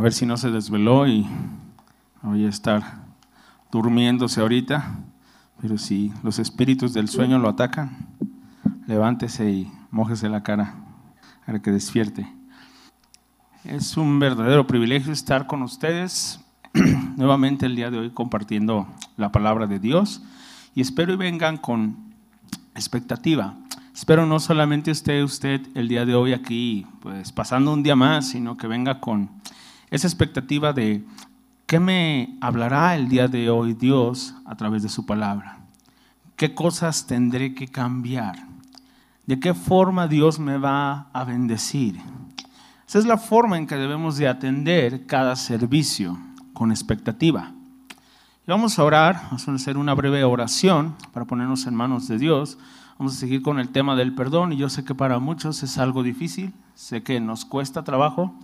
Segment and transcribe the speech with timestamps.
[0.00, 1.26] A ver si no se desveló y
[2.22, 3.02] voy a estar
[3.70, 4.98] durmiéndose ahorita.
[5.60, 8.08] Pero si los espíritus del sueño lo atacan,
[8.86, 10.74] levántese y mójese la cara
[11.44, 12.26] para que despierte.
[13.62, 16.40] Es un verdadero privilegio estar con ustedes
[17.18, 18.88] nuevamente el día de hoy compartiendo
[19.18, 20.22] la palabra de Dios
[20.74, 22.14] y espero y vengan con
[22.74, 23.54] expectativa.
[23.94, 28.30] Espero no solamente esté usted el día de hoy aquí pues pasando un día más,
[28.30, 29.28] sino que venga con
[29.90, 31.04] esa expectativa de
[31.66, 35.58] qué me hablará el día de hoy Dios a través de su palabra.
[36.36, 38.46] ¿Qué cosas tendré que cambiar?
[39.26, 42.00] ¿De qué forma Dios me va a bendecir?
[42.88, 46.18] Esa es la forma en que debemos de atender cada servicio
[46.52, 47.52] con expectativa.
[48.46, 52.18] Y vamos a orar, vamos a hacer una breve oración para ponernos en manos de
[52.18, 52.58] Dios.
[52.98, 55.78] Vamos a seguir con el tema del perdón y yo sé que para muchos es
[55.78, 58.34] algo difícil, sé que nos cuesta trabajo,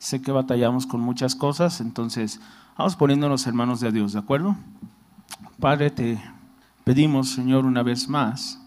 [0.00, 2.40] sé que batallamos con muchas cosas, entonces
[2.76, 4.56] vamos poniéndonos en manos de Dios, ¿de acuerdo?
[5.60, 6.18] Padre, te
[6.84, 8.62] pedimos, Señor, una vez más,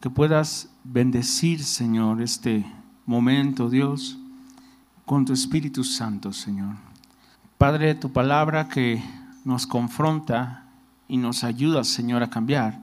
[0.00, 2.66] que puedas bendecir, Señor, este
[3.06, 4.18] momento, Dios
[5.06, 6.76] con tu Espíritu Santo, Señor.
[7.56, 9.02] Padre, tu palabra que
[9.44, 10.66] nos confronta
[11.08, 12.78] y nos ayuda, Señor, a cambiar,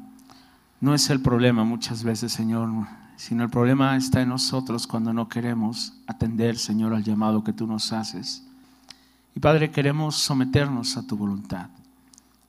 [0.82, 2.70] no es el problema muchas veces, Señor,
[3.18, 7.68] sino el problema está en nosotros cuando no queremos atender, Señor, al llamado que tú
[7.68, 8.46] nos haces.
[9.36, 11.70] Y Padre, queremos someternos a tu voluntad.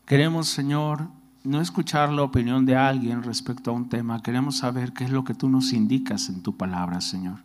[0.06, 1.08] Queremos, Señor,
[1.42, 5.24] no escuchar la opinión de alguien respecto a un tema, queremos saber qué es lo
[5.24, 7.40] que tú nos indicas en tu palabra, Señor.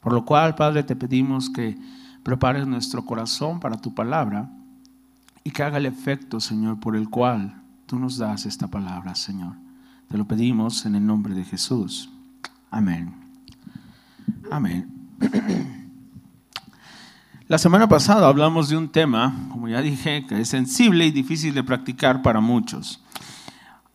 [0.00, 1.78] Por lo cual, Padre, te pedimos que
[2.22, 4.50] prepares nuestro corazón para tu palabra
[5.44, 9.54] y que haga el efecto, Señor, por el cual tú nos das esta palabra, Señor.
[10.08, 12.10] Te lo pedimos en el nombre de Jesús.
[12.70, 13.12] Amén.
[14.50, 14.88] Amén.
[17.48, 21.52] La semana pasada hablamos de un tema, como ya dije, que es sensible y difícil
[21.52, 23.02] de practicar para muchos.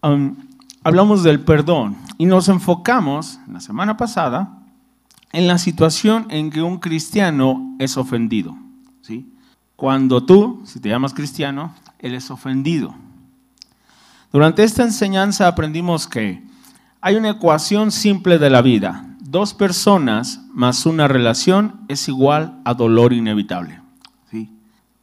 [0.04, 0.36] Um,
[0.84, 4.60] hablamos del perdón y nos enfocamos, la semana pasada,
[5.32, 8.58] en la situación en que un cristiano es ofendido.
[9.02, 9.32] ¿sí?
[9.78, 12.94] Cuando tú, si te llamas cristiano, él es ofendido.
[14.34, 16.46] Durante esta enseñanza aprendimos que
[17.06, 19.06] hay una ecuación simple de la vida.
[19.20, 23.80] Dos personas más una relación es igual a dolor inevitable.
[24.32, 24.50] ¿sí?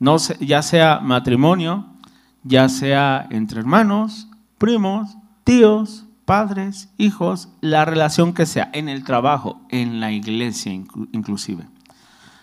[0.01, 1.87] No, ya sea matrimonio,
[2.43, 4.27] ya sea entre hermanos,
[4.59, 11.69] primos, tíos, padres, hijos, la relación que sea, en el trabajo, en la iglesia inclusive.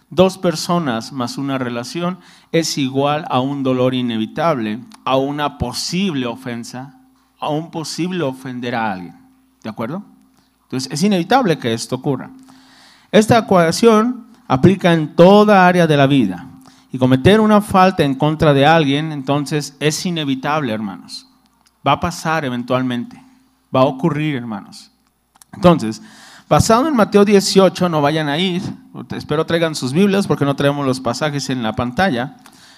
[0.09, 2.19] Dos personas más una relación
[2.53, 7.01] es igual a un dolor inevitable, a una posible ofensa,
[7.41, 9.18] a un posible ofender a alguien.
[9.63, 10.03] ¿De acuerdo?
[10.63, 12.29] Entonces es inevitable que esto ocurra.
[13.11, 16.45] Esta ecuación aplica en toda área de la vida.
[16.91, 21.27] Y cometer una falta en contra de alguien, entonces es inevitable, hermanos.
[21.87, 23.21] Va a pasar eventualmente.
[23.73, 24.91] Va a ocurrir, hermanos.
[25.53, 26.01] Entonces,
[26.47, 28.61] basado en Mateo 18, no vayan a ir,
[29.15, 32.37] espero traigan sus Biblias porque no traemos los pasajes en la pantalla,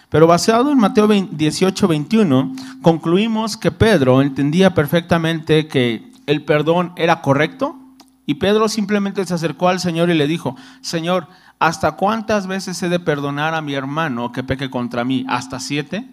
[0.09, 7.21] pero basado en Mateo 18, 21, concluimos que Pedro entendía perfectamente que el perdón era
[7.21, 7.77] correcto
[8.25, 11.27] y Pedro simplemente se acercó al Señor y le dijo, Señor,
[11.59, 15.25] ¿hasta cuántas veces he de perdonar a mi hermano que peque contra mí?
[15.27, 16.07] ¿Hasta siete?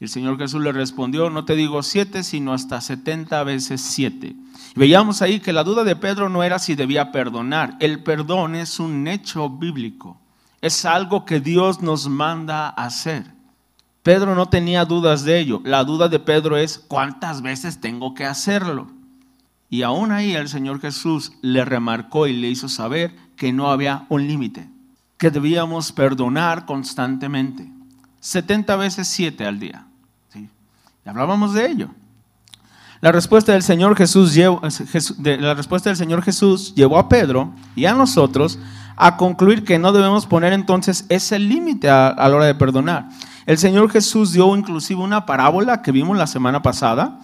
[0.00, 4.36] El Señor Jesús le respondió, no te digo siete, sino hasta setenta veces siete.
[4.76, 7.76] veíamos ahí que la duda de Pedro no era si debía perdonar.
[7.80, 10.20] El perdón es un hecho bíblico.
[10.60, 13.24] Es algo que Dios nos manda hacer.
[14.02, 15.60] Pedro no tenía dudas de ello.
[15.64, 18.97] La duda de Pedro es cuántas veces tengo que hacerlo.
[19.70, 24.06] Y aún ahí el Señor Jesús le remarcó y le hizo saber que no había
[24.08, 24.68] un límite,
[25.18, 27.70] que debíamos perdonar constantemente.
[28.20, 29.88] 70 veces 7 al día
[31.08, 31.88] hablábamos de ello.
[33.00, 34.60] La respuesta del Señor Jesús, llevó,
[35.24, 38.58] la respuesta del Señor Jesús llevó a Pedro y a nosotros
[38.96, 43.08] a concluir que no debemos poner entonces ese límite a, a la hora de perdonar.
[43.46, 47.20] El Señor Jesús dio inclusive una parábola que vimos la semana pasada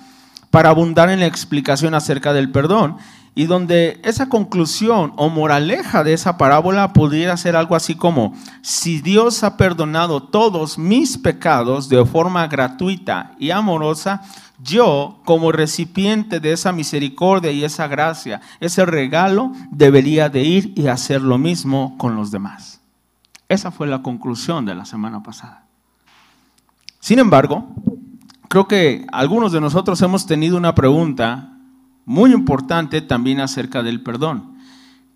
[0.55, 2.97] para abundar en la explicación acerca del perdón
[3.35, 9.01] y donde esa conclusión o moraleja de esa parábola pudiera ser algo así como, si
[9.01, 14.23] Dios ha perdonado todos mis pecados de forma gratuita y amorosa,
[14.63, 20.87] yo como recipiente de esa misericordia y esa gracia, ese regalo, debería de ir y
[20.87, 22.81] hacer lo mismo con los demás.
[23.49, 25.65] Esa fue la conclusión de la semana pasada.
[27.01, 27.75] Sin embargo,
[28.49, 31.59] creo que algunos de nosotros hemos tenido una pregunta
[32.05, 34.55] muy importante también acerca del perdón.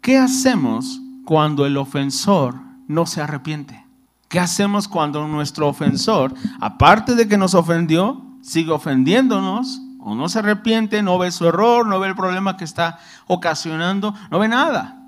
[0.01, 3.85] ¿Qué hacemos cuando el ofensor no se arrepiente?
[4.29, 10.39] ¿Qué hacemos cuando nuestro ofensor, aparte de que nos ofendió, sigue ofendiéndonos o no se
[10.39, 15.03] arrepiente, no ve su error, no ve el problema que está ocasionando, no ve nada?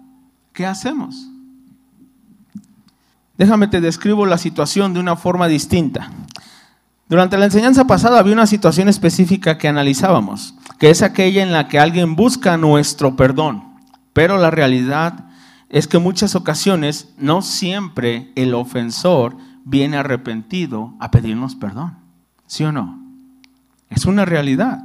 [0.52, 1.28] ¿Qué hacemos?
[3.36, 6.10] Déjame te describo la situación de una forma distinta.
[7.10, 11.66] Durante la enseñanza pasada había una situación específica que analizábamos, que es aquella en la
[11.66, 13.64] que alguien busca nuestro perdón,
[14.12, 15.24] pero la realidad
[15.70, 21.98] es que en muchas ocasiones no siempre el ofensor viene arrepentido a pedirnos perdón.
[22.46, 23.02] ¿Sí o no?
[23.88, 24.80] Es una realidad.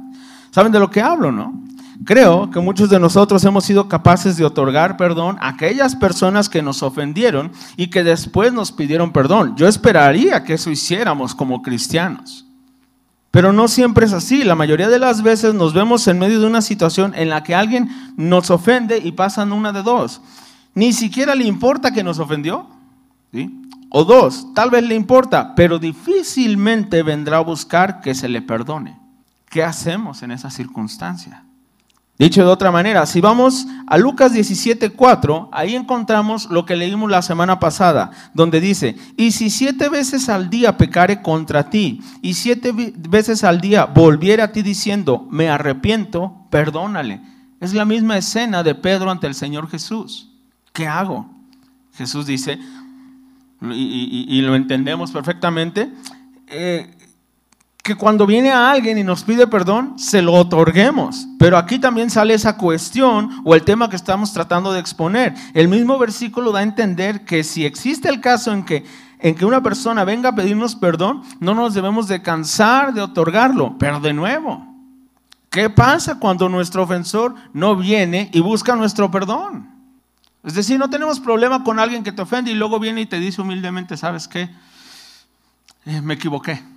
[0.50, 1.62] ¿Saben de lo que hablo, no?
[2.04, 6.62] Creo que muchos de nosotros hemos sido capaces de otorgar perdón a aquellas personas que
[6.62, 9.56] nos ofendieron y que después nos pidieron perdón.
[9.56, 12.44] Yo esperaría que eso hiciéramos como cristianos.
[13.30, 14.44] Pero no siempre es así.
[14.44, 17.54] La mayoría de las veces nos vemos en medio de una situación en la que
[17.54, 20.20] alguien nos ofende y pasan una de dos
[20.76, 22.68] ni siquiera le importa que nos ofendió.
[23.88, 29.00] O dos, tal vez le importa, pero difícilmente vendrá a buscar que se le perdone.
[29.48, 31.45] ¿Qué hacemos en esa circunstancia?
[32.18, 37.20] Dicho de otra manera, si vamos a Lucas 17:4, ahí encontramos lo que leímos la
[37.20, 42.72] semana pasada, donde dice, y si siete veces al día pecare contra ti, y siete
[42.72, 47.20] veces al día volviere a ti diciendo, me arrepiento, perdónale.
[47.60, 50.30] Es la misma escena de Pedro ante el Señor Jesús.
[50.76, 51.26] ¿qué hago?
[51.94, 52.58] Jesús dice,
[53.62, 55.90] y, lo entendemos perfectamente,
[56.48, 56.94] eh,
[57.86, 61.28] que cuando viene a alguien y nos pide perdón, se lo otorguemos.
[61.38, 65.34] Pero aquí también sale esa cuestión o el tema que estamos tratando de exponer.
[65.54, 68.84] El mismo versículo da a entender que si existe el caso en que,
[69.20, 73.76] en que una persona venga a pedirnos perdón, no nos debemos de cansar de otorgarlo.
[73.78, 74.66] Pero de nuevo,
[75.48, 79.70] ¿qué pasa cuando nuestro ofensor no viene y busca nuestro perdón?
[80.42, 83.20] Es decir, no tenemos problema con alguien que te ofende y luego viene y te
[83.20, 84.50] dice humildemente, ¿sabes qué?
[85.84, 86.75] Eh, me equivoqué.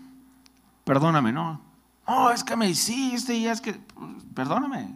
[0.89, 1.61] Perdóname, ¿no?
[2.07, 3.79] No, es que me hiciste y es que,
[4.33, 4.89] perdóname,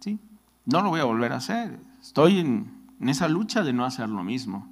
[0.00, 0.18] ¿sí?
[0.64, 1.78] No lo voy a volver a hacer.
[2.02, 2.68] Estoy en,
[3.00, 4.66] en esa lucha de no hacer lo mismo.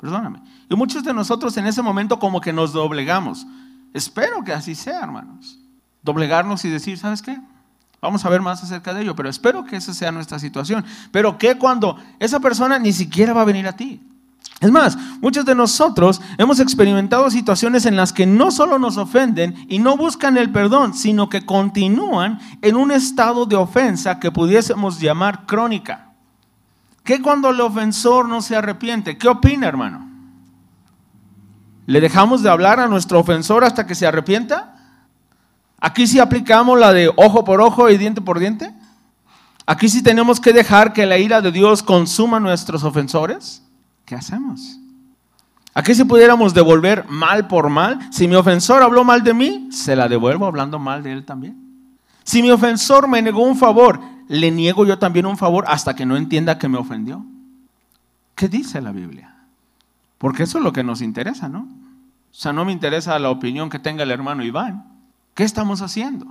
[0.00, 0.40] Perdóname.
[0.68, 3.44] Y muchos de nosotros en ese momento como que nos doblegamos.
[3.92, 5.58] Espero que así sea, hermanos.
[6.00, 7.36] Doblegarnos y decir, ¿sabes qué?
[8.00, 10.84] Vamos a ver más acerca de ello, pero espero que esa sea nuestra situación.
[11.10, 14.00] Pero que cuando esa persona ni siquiera va a venir a ti.
[14.60, 19.66] Es más, muchos de nosotros hemos experimentado situaciones en las que no solo nos ofenden
[19.70, 25.00] y no buscan el perdón, sino que continúan en un estado de ofensa que pudiésemos
[25.00, 26.12] llamar crónica.
[27.04, 29.16] ¿Qué cuando el ofensor no se arrepiente?
[29.16, 30.06] ¿Qué opina, hermano?
[31.86, 34.76] ¿Le dejamos de hablar a nuestro ofensor hasta que se arrepienta?
[35.80, 38.74] Aquí sí aplicamos la de ojo por ojo y diente por diente.
[39.64, 43.62] Aquí sí tenemos que dejar que la ira de Dios consuma a nuestros ofensores.
[44.10, 44.80] ¿Qué hacemos?
[45.72, 49.94] Aquí si pudiéramos devolver mal por mal, si mi ofensor habló mal de mí, se
[49.94, 51.86] la devuelvo hablando mal de él también.
[52.24, 56.06] Si mi ofensor me negó un favor, le niego yo también un favor hasta que
[56.06, 57.24] no entienda que me ofendió.
[58.34, 59.32] ¿Qué dice la Biblia?
[60.18, 61.60] Porque eso es lo que nos interesa, ¿no?
[61.60, 64.86] O sea, no me interesa la opinión que tenga el hermano Iván.
[65.34, 66.26] ¿Qué estamos haciendo?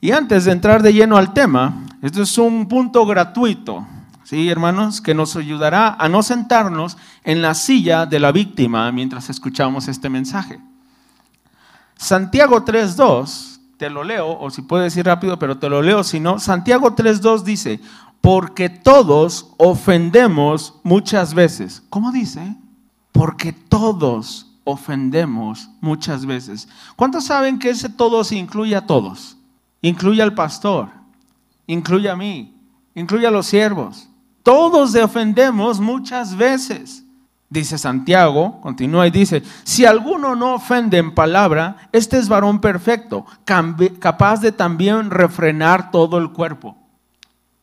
[0.00, 3.86] Y antes de entrar de lleno al tema, esto es un punto gratuito,
[4.28, 5.00] ¿sí, hermanos?
[5.00, 10.10] Que nos ayudará a no sentarnos en la silla de la víctima mientras escuchamos este
[10.10, 10.60] mensaje.
[11.96, 16.20] Santiago 3.2, te lo leo, o si puedes ir rápido, pero te lo leo, si
[16.20, 17.80] no, Santiago 3.2 dice,
[18.20, 21.82] porque todos ofendemos muchas veces.
[21.88, 22.54] ¿Cómo dice?
[23.12, 26.68] Porque todos ofendemos muchas veces.
[26.96, 29.38] ¿Cuántos saben que ese todos incluye a todos?
[29.80, 30.90] Incluye al pastor,
[31.66, 32.54] incluye a mí,
[32.94, 34.08] incluye a los siervos.
[34.42, 37.04] Todos ofendemos muchas veces.
[37.50, 43.24] Dice Santiago, continúa y dice, si alguno no ofende en palabra, este es varón perfecto,
[43.44, 46.76] capaz de también refrenar todo el cuerpo.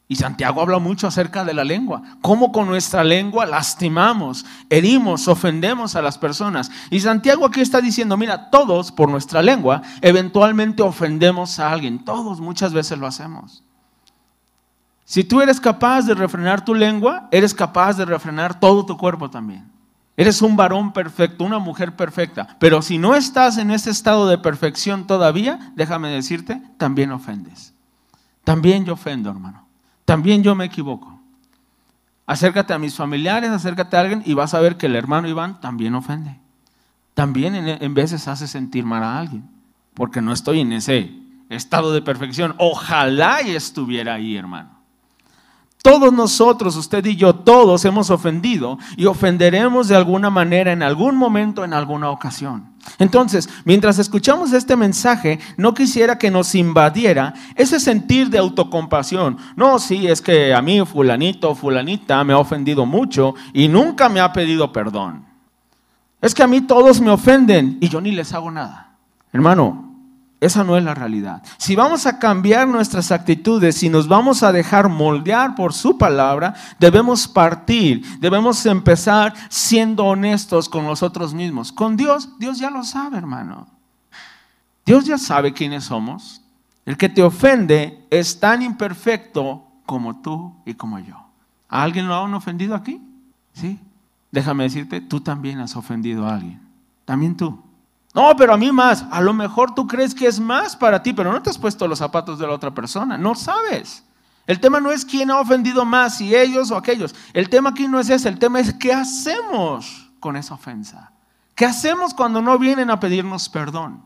[0.07, 5.95] Y Santiago habla mucho acerca de la lengua, cómo con nuestra lengua lastimamos, herimos, ofendemos
[5.95, 6.71] a las personas.
[6.91, 12.39] Y Santiago aquí está diciendo, mira, todos por nuestra lengua eventualmente ofendemos a alguien, todos
[12.39, 13.63] muchas veces lo hacemos.
[15.05, 19.29] Si tú eres capaz de refrenar tu lengua, eres capaz de refrenar todo tu cuerpo
[19.29, 19.71] también.
[20.17, 22.57] Eres un varón perfecto, una mujer perfecta.
[22.59, 27.73] Pero si no estás en ese estado de perfección todavía, déjame decirte, también ofendes.
[28.43, 29.67] También yo ofendo, hermano.
[30.05, 31.19] También yo me equivoco.
[32.25, 35.61] Acércate a mis familiares, acércate a alguien y vas a ver que el hermano Iván
[35.61, 36.39] también ofende.
[37.13, 39.47] También en, veces hace sentir mal a alguien,
[39.93, 41.11] porque no estoy en ese
[41.49, 42.55] estado de perfección.
[42.57, 44.74] Ojalá y estuviera ahí, hermano.
[45.85, 51.15] Todos nosotros, usted y yo, todos hemos ofendido y ofenderemos de alguna manera en algún
[51.15, 52.73] momento, en alguna ocasión.
[52.97, 59.37] Entonces, mientras escuchamos este mensaje, no quisiera que nos invadiera ese sentir de autocompasión.
[59.55, 64.21] No, sí, es que a mí fulanito fulanita me ha ofendido mucho y nunca me
[64.21, 65.23] ha pedido perdón.
[66.19, 68.95] Es que a mí todos me ofenden y yo ni les hago nada.
[69.31, 69.94] Hermano,
[70.45, 71.43] esa no es la realidad.
[71.57, 76.53] Si vamos a cambiar nuestras actitudes, si nos vamos a dejar moldear por su palabra,
[76.79, 81.71] debemos partir, debemos empezar siendo honestos con nosotros mismos.
[81.71, 83.67] Con Dios, Dios ya lo sabe, hermano.
[84.85, 86.41] Dios ya sabe quiénes somos.
[86.85, 91.15] El que te ofende es tan imperfecto como tú y como yo.
[91.67, 93.01] ¿A alguien lo han ofendido aquí?
[93.53, 93.79] Sí.
[94.31, 96.61] Déjame decirte, tú también has ofendido a alguien.
[97.05, 97.63] También tú.
[98.15, 99.05] No, pero a mí más.
[99.11, 101.85] A lo mejor tú crees que es más para ti, pero no te has puesto
[101.85, 103.17] los zapatos de la otra persona.
[103.17, 104.05] No sabes.
[104.47, 107.13] El tema no es quién ha ofendido más, si ellos o aquellos.
[107.33, 108.29] El tema aquí no es ese.
[108.29, 111.11] El tema es qué hacemos con esa ofensa.
[111.55, 114.01] ¿Qué hacemos cuando no vienen a pedirnos perdón?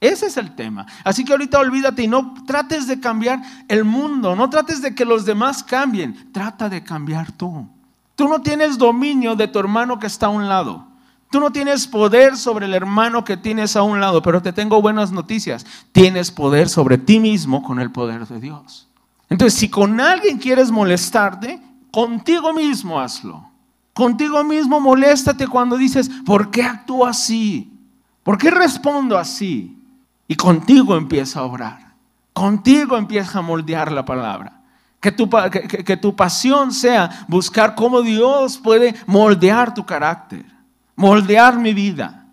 [0.00, 0.86] Ese es el tema.
[1.02, 5.04] Así que ahorita olvídate y no trates de cambiar el mundo, no trates de que
[5.04, 7.68] los demás cambien, trata de cambiar tú.
[8.14, 10.89] Tú no tienes dominio de tu hermano que está a un lado.
[11.30, 14.82] Tú no tienes poder sobre el hermano que tienes a un lado, pero te tengo
[14.82, 15.64] buenas noticias.
[15.92, 18.88] Tienes poder sobre ti mismo con el poder de Dios.
[19.28, 23.48] Entonces, si con alguien quieres molestarte, contigo mismo hazlo.
[23.94, 27.72] Contigo mismo moléstate cuando dices, ¿por qué actúo así?
[28.24, 29.78] ¿Por qué respondo así?
[30.26, 31.94] Y contigo empieza a obrar.
[32.32, 34.62] Contigo empieza a moldear la palabra.
[34.98, 40.59] Que tu, que tu pasión sea buscar cómo Dios puede moldear tu carácter
[40.96, 42.26] moldear mi vida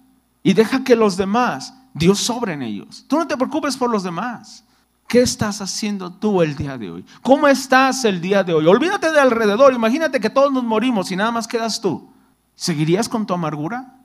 [0.44, 3.06] y deja que los demás, Dios sobre en ellos.
[3.08, 4.64] Tú no te preocupes por los demás.
[5.08, 7.06] ¿Qué estás haciendo tú el día de hoy?
[7.22, 8.66] ¿Cómo estás el día de hoy?
[8.68, 9.74] Olvídate de alrededor.
[9.74, 12.10] Imagínate que todos nos morimos y nada más quedas tú.
[12.56, 13.96] ¿Seguirías con tu amargura?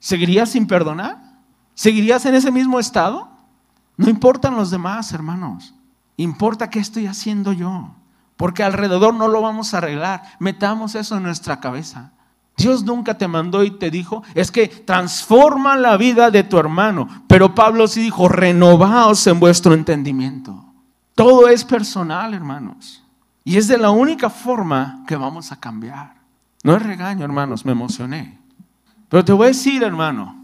[0.00, 1.18] ¿Seguirías sin perdonar?
[1.74, 3.28] ¿Seguirías en ese mismo estado?
[3.96, 5.74] No importan los demás, hermanos.
[6.16, 7.94] Importa qué estoy haciendo yo.
[8.36, 10.22] Porque alrededor no lo vamos a arreglar.
[10.38, 12.12] Metamos eso en nuestra cabeza.
[12.56, 17.06] Dios nunca te mandó y te dijo, es que transforma la vida de tu hermano.
[17.26, 20.64] Pero Pablo sí dijo, renovaos en vuestro entendimiento.
[21.14, 23.02] Todo es personal, hermanos.
[23.44, 26.14] Y es de la única forma que vamos a cambiar.
[26.64, 28.38] No es regaño, hermanos, me emocioné.
[29.08, 30.34] Pero te voy a decir, hermano,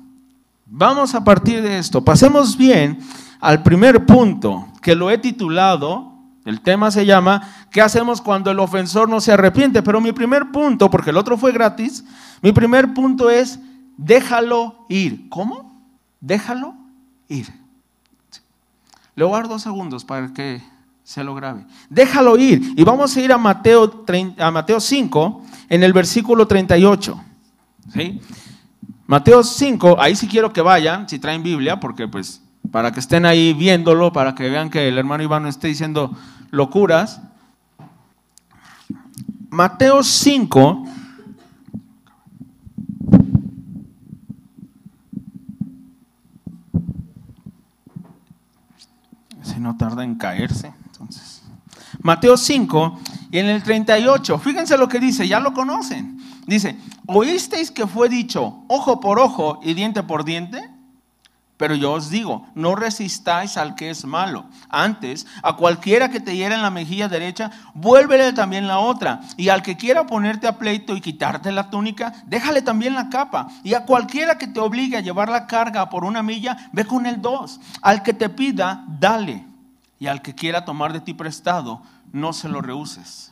[0.67, 2.05] vamos a partir de esto.
[2.05, 2.99] Pasemos bien
[3.41, 6.12] al primer punto, que lo he titulado
[6.45, 9.83] el tema se llama ¿qué hacemos cuando el ofensor no se arrepiente?
[9.83, 12.05] Pero mi primer punto, porque el otro fue gratis,
[12.41, 13.59] mi primer punto es
[13.97, 15.29] déjalo ir.
[15.29, 15.83] ¿Cómo?
[16.21, 16.75] Déjalo
[17.29, 17.49] ir.
[19.15, 20.63] Le voy a dar dos segundos para que
[21.05, 21.67] se lo grabe.
[21.89, 22.75] Déjalo ir.
[22.77, 24.05] Y vamos a ir a Mateo,
[24.39, 27.23] a Mateo 5, en el versículo 38.
[27.93, 28.21] ¿Sí?
[29.07, 33.27] Mateo 5, ahí sí quiero que vayan, si traen Biblia, porque pues para que estén
[33.27, 36.17] ahí viéndolo, para que vean que el hermano Iván no esté diciendo
[36.51, 37.21] locuras.
[39.51, 40.85] Mateo 5,
[49.43, 51.43] si no tarda en caerse, entonces.
[52.01, 52.99] Mateo 5
[53.31, 56.19] y en el 38, fíjense lo que dice, ya lo conocen.
[56.47, 60.72] Dice, ¿oísteis que fue dicho ojo por ojo y diente por diente?
[61.63, 64.47] Pero yo os digo, no resistáis al que es malo.
[64.69, 69.21] Antes, a cualquiera que te hiera en la mejilla derecha, vuélvele también la otra.
[69.37, 73.47] Y al que quiera ponerte a pleito y quitarte la túnica, déjale también la capa.
[73.63, 77.07] Y a cualquiera que te obligue a llevar la carga por una milla, ve con
[77.07, 77.61] el dos.
[77.81, 79.47] Al que te pida, dale.
[80.01, 81.81] Y al que quiera tomar de ti prestado,
[82.13, 83.32] no se lo rehuses.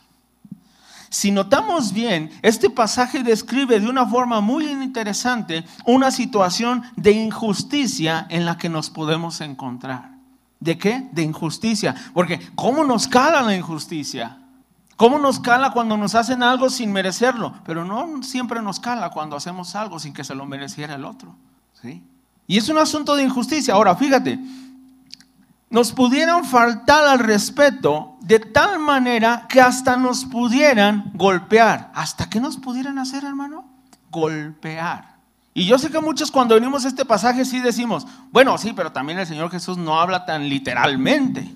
[1.11, 8.27] Si notamos bien, este pasaje describe de una forma muy interesante una situación de injusticia
[8.31, 10.13] en la que nos podemos encontrar.
[10.61, 11.09] ¿De qué?
[11.11, 11.97] De injusticia.
[12.15, 14.39] Porque ¿cómo nos cala la injusticia?
[14.95, 17.55] ¿Cómo nos cala cuando nos hacen algo sin merecerlo?
[17.65, 21.35] Pero no siempre nos cala cuando hacemos algo sin que se lo mereciera el otro.
[21.83, 22.05] ¿sí?
[22.47, 23.75] Y es un asunto de injusticia.
[23.75, 24.39] Ahora, fíjate,
[25.71, 31.93] nos pudieran faltar al respeto de tal manera que hasta nos pudieran golpear.
[31.95, 33.65] ¿Hasta qué nos pudieran hacer, hermano?
[34.11, 35.15] Golpear.
[35.55, 38.91] Y yo sé que muchos cuando venimos a este pasaje sí decimos, bueno, sí, pero
[38.91, 41.49] también el Señor Jesús no habla tan literalmente,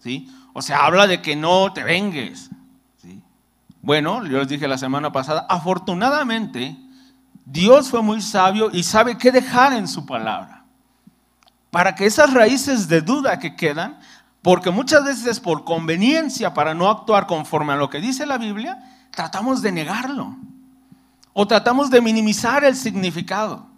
[0.00, 0.30] ¿sí?
[0.52, 2.50] O sea, habla de que no te vengues,
[2.98, 3.22] ¿sí?
[3.80, 6.76] Bueno, yo les dije la semana pasada, afortunadamente,
[7.46, 10.61] Dios fue muy sabio y sabe qué dejar en su palabra
[11.72, 13.98] para que esas raíces de duda que quedan,
[14.42, 18.76] Porque muchas veces por conveniencia, para no actuar conforme a lo que dice la Biblia,
[19.12, 20.36] tratamos de negarlo.
[21.32, 23.68] O tratamos de minimizar el significado.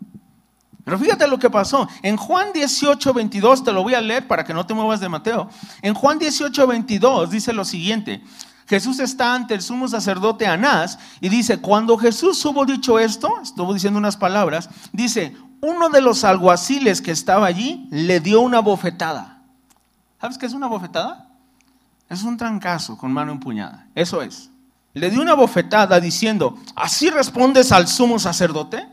[0.84, 1.86] Pero fíjate lo que pasó.
[2.00, 5.08] En Juan 18, 22, te lo voy a leer para que no te muevas de
[5.10, 5.50] Mateo.
[5.82, 8.22] En Juan 18, 22 dice lo siguiente.
[8.66, 13.74] Jesús está ante el sumo sacerdote Anás y dice, cuando Jesús hubo dicho esto, estuvo
[13.74, 19.42] diciendo unas palabras, dice, uno de los alguaciles que estaba allí le dio una bofetada.
[20.20, 21.28] ¿Sabes qué es una bofetada?
[22.08, 23.86] Es un trancazo con mano empuñada.
[23.94, 24.50] Eso es.
[24.94, 28.88] Le dio una bofetada diciendo, ¿así respondes al sumo sacerdote?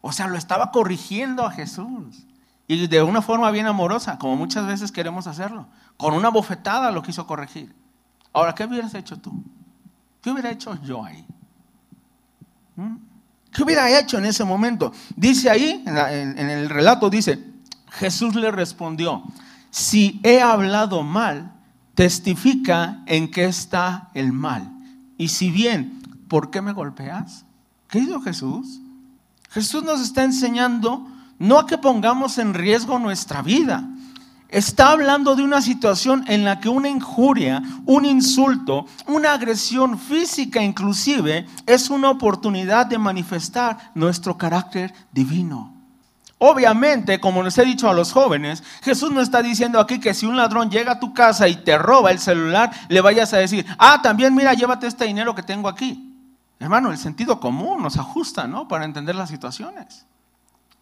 [0.00, 2.26] O sea, lo estaba corrigiendo a Jesús.
[2.68, 5.66] Y de una forma bien amorosa, como muchas veces queremos hacerlo.
[5.96, 7.74] Con una bofetada lo quiso corregir.
[8.36, 9.32] Ahora, ¿qué hubieras hecho tú?
[10.20, 11.24] ¿Qué hubiera hecho yo ahí?
[12.76, 12.96] ¿Mm?
[13.50, 14.92] ¿Qué hubiera hecho en ese momento?
[15.16, 17.42] Dice ahí, en, en el relato dice,
[17.92, 19.22] Jesús le respondió,
[19.70, 21.50] si he hablado mal,
[21.94, 24.70] testifica en qué está el mal.
[25.16, 27.46] Y si bien, ¿por qué me golpeas?
[27.88, 28.82] ¿Qué hizo Jesús?
[29.48, 33.88] Jesús nos está enseñando no a que pongamos en riesgo nuestra vida.
[34.56, 40.62] Está hablando de una situación en la que una injuria, un insulto, una agresión física
[40.62, 45.74] inclusive es una oportunidad de manifestar nuestro carácter divino.
[46.38, 50.24] Obviamente, como les he dicho a los jóvenes, Jesús no está diciendo aquí que si
[50.24, 53.66] un ladrón llega a tu casa y te roba el celular, le vayas a decir,
[53.76, 56.14] ah, también mira, llévate este dinero que tengo aquí.
[56.58, 58.68] Hermano, el sentido común nos ajusta, ¿no?
[58.68, 60.06] Para entender las situaciones.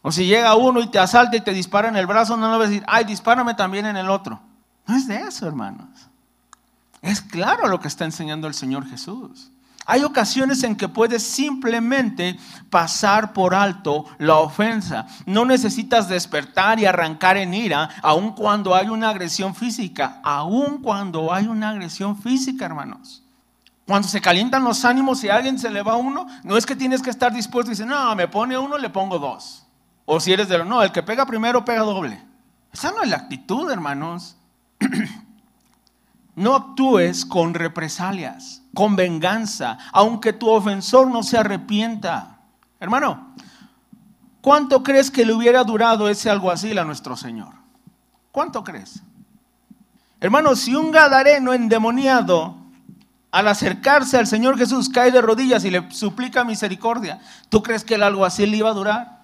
[0.07, 2.59] O si llega uno y te asalta y te dispara en el brazo, no le
[2.59, 4.39] vas a decir, ay, dispárame también en el otro.
[4.87, 5.89] No es de eso, hermanos.
[7.01, 9.51] Es claro lo que está enseñando el Señor Jesús.
[9.87, 15.07] Hay ocasiones en que puedes simplemente pasar por alto la ofensa.
[15.25, 21.33] No necesitas despertar y arrancar en ira, aun cuando hay una agresión física, aun cuando
[21.33, 23.23] hay una agresión física, hermanos.
[23.87, 27.01] Cuando se calientan los ánimos y alguien se le va uno, no es que tienes
[27.01, 29.64] que estar dispuesto y decir, no, me pone uno, le pongo dos.
[30.07, 32.23] O si eres de lo, no, el que pega primero pega doble.
[32.73, 34.37] Esa no es la actitud, hermanos.
[36.35, 42.39] no actúes con represalias con venganza, aunque tu ofensor no se arrepienta.
[42.81, 43.35] Hermano,
[44.43, 47.55] ¿cuánto crees que le hubiera durado ese alguacil a nuestro Señor?
[48.33, 49.03] ¿Cuánto crees?
[50.21, 52.57] Hermano, si un gadareno endemoniado
[53.31, 57.95] al acercarse al Señor Jesús cae de rodillas y le suplica misericordia, ¿tú crees que
[57.95, 59.24] el alguacil le iba a durar?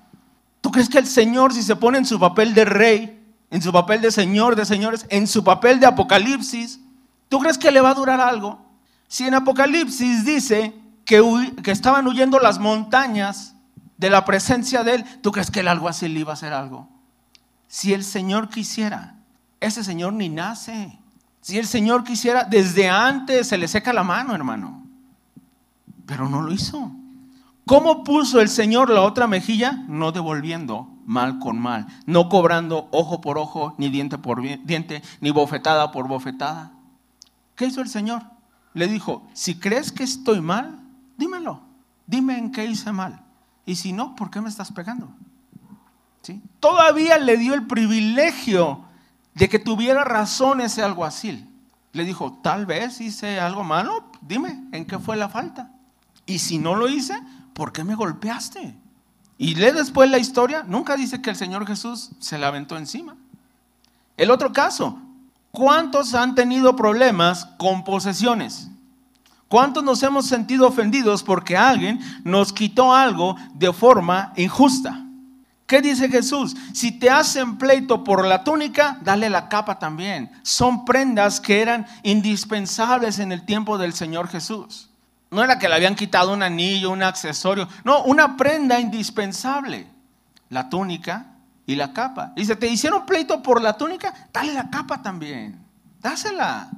[0.61, 3.21] ¿Tú crees que el Señor, si se pone en su papel de rey,
[3.51, 6.81] en su papel de Señor de señores, en su papel de Apocalipsis,
[7.29, 8.65] ¿tú crees que le va a durar algo?
[9.09, 11.21] Si en Apocalipsis dice que,
[11.67, 13.57] estaban huyendo las montañas
[13.97, 16.89] de la presencia de Él, ¿tú crees que el así le iba a hacer algo?
[17.67, 19.17] Si el Señor quisiera,
[19.59, 20.99] ese Señor ni nace.
[21.41, 24.87] Si el Señor quisiera, desde antes se le seca la mano, hermano.
[26.07, 26.93] Pero no lo hizo.
[27.67, 29.85] ¿Cómo puso el Señor la otra mejilla?
[29.89, 35.31] No devolviendo mal con mal, no cobrando ojo por ojo, ni diente por diente, ni
[35.31, 36.73] bofetada por bofetada.
[37.57, 38.23] ¿Qué hizo el Señor?
[38.75, 40.79] le dijo, si crees que estoy mal,
[41.17, 41.61] dímelo,
[42.07, 43.23] dime en qué hice mal.
[43.67, 45.13] Y si no, ¿por qué me estás pegando?
[46.23, 46.41] ¿Sí?
[46.61, 48.85] Todavía le dio el privilegio
[49.35, 51.49] de que tuviera razón ese alguacil.
[51.93, 55.73] Le dijo, tal vez hice algo malo, dime, ¿en qué fue la falta?
[56.27, 57.21] Y si no lo hice,
[57.61, 58.75] ¿por qué me golpeaste?
[59.37, 63.17] Y lee después la historia, nunca dice que el Señor Jesús se la aventó encima.
[64.17, 64.99] El otro caso,
[65.51, 68.69] ¿Cuántos han tenido problemas con posesiones?
[69.49, 75.05] ¿Cuántos nos hemos sentido ofendidos porque alguien nos quitó algo de forma injusta?
[75.67, 76.57] ¿Qué dice Jesús?
[76.73, 80.31] Si te hacen pleito por la túnica, dale la capa también.
[80.43, 84.90] Son prendas que eran indispensables en el tiempo del Señor Jesús.
[85.31, 87.69] No era que le habían quitado un anillo, un accesorio.
[87.85, 89.87] No, una prenda indispensable.
[90.49, 91.27] La túnica
[91.67, 92.33] y la capa.
[92.35, 94.13] Dice, ¿te hicieron pleito por la túnica?
[94.33, 95.65] Dale la capa también.
[96.01, 96.69] Dásela.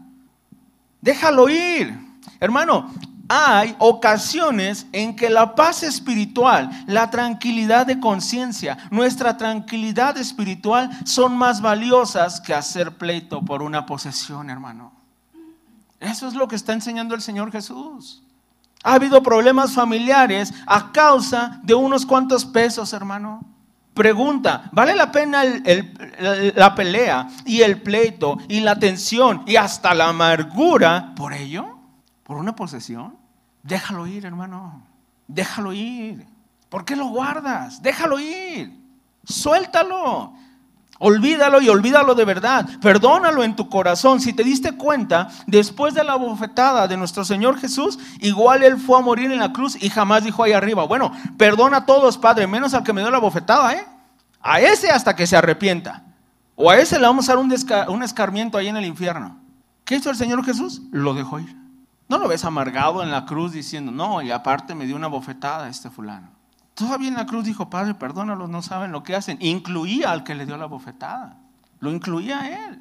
[1.00, 1.98] Déjalo ir.
[2.38, 2.92] Hermano,
[3.28, 11.38] hay ocasiones en que la paz espiritual, la tranquilidad de conciencia, nuestra tranquilidad espiritual son
[11.38, 14.92] más valiosas que hacer pleito por una posesión, hermano.
[15.98, 18.22] Eso es lo que está enseñando el Señor Jesús.
[18.82, 23.46] Ha habido problemas familiares a causa de unos cuantos pesos, hermano.
[23.94, 30.08] Pregunta, ¿vale la pena la pelea y el pleito y la tensión y hasta la
[30.08, 31.78] amargura por ello?
[32.22, 33.16] ¿Por una posesión?
[33.62, 34.82] Déjalo ir, hermano.
[35.28, 36.26] Déjalo ir.
[36.70, 37.82] ¿Por qué lo guardas?
[37.82, 38.80] Déjalo ir.
[39.24, 40.32] Suéltalo.
[41.04, 42.64] Olvídalo y olvídalo de verdad.
[42.80, 44.20] Perdónalo en tu corazón.
[44.20, 48.98] Si te diste cuenta, después de la bofetada de nuestro Señor Jesús, igual Él fue
[48.98, 52.46] a morir en la cruz y jamás dijo ahí arriba, bueno, perdona a todos, Padre,
[52.46, 53.84] menos al que me dio la bofetada, ¿eh?
[54.40, 56.04] A ese hasta que se arrepienta.
[56.54, 59.40] O a ese le vamos a dar un, escarmiento ahí en el infierno.
[59.84, 60.82] ¿Qué hizo el Señor Jesús?
[60.92, 61.56] Lo dejó ir.
[62.08, 65.68] No lo ves amargado en la cruz diciendo, no, y aparte me dio una bofetada
[65.68, 66.28] este fulano.
[66.74, 69.38] Todavía en la cruz dijo, Padre, perdónalos, no saben lo que hacen.
[69.40, 71.36] Incluía al que le dio la bofetada.
[71.80, 72.80] Lo incluía a él.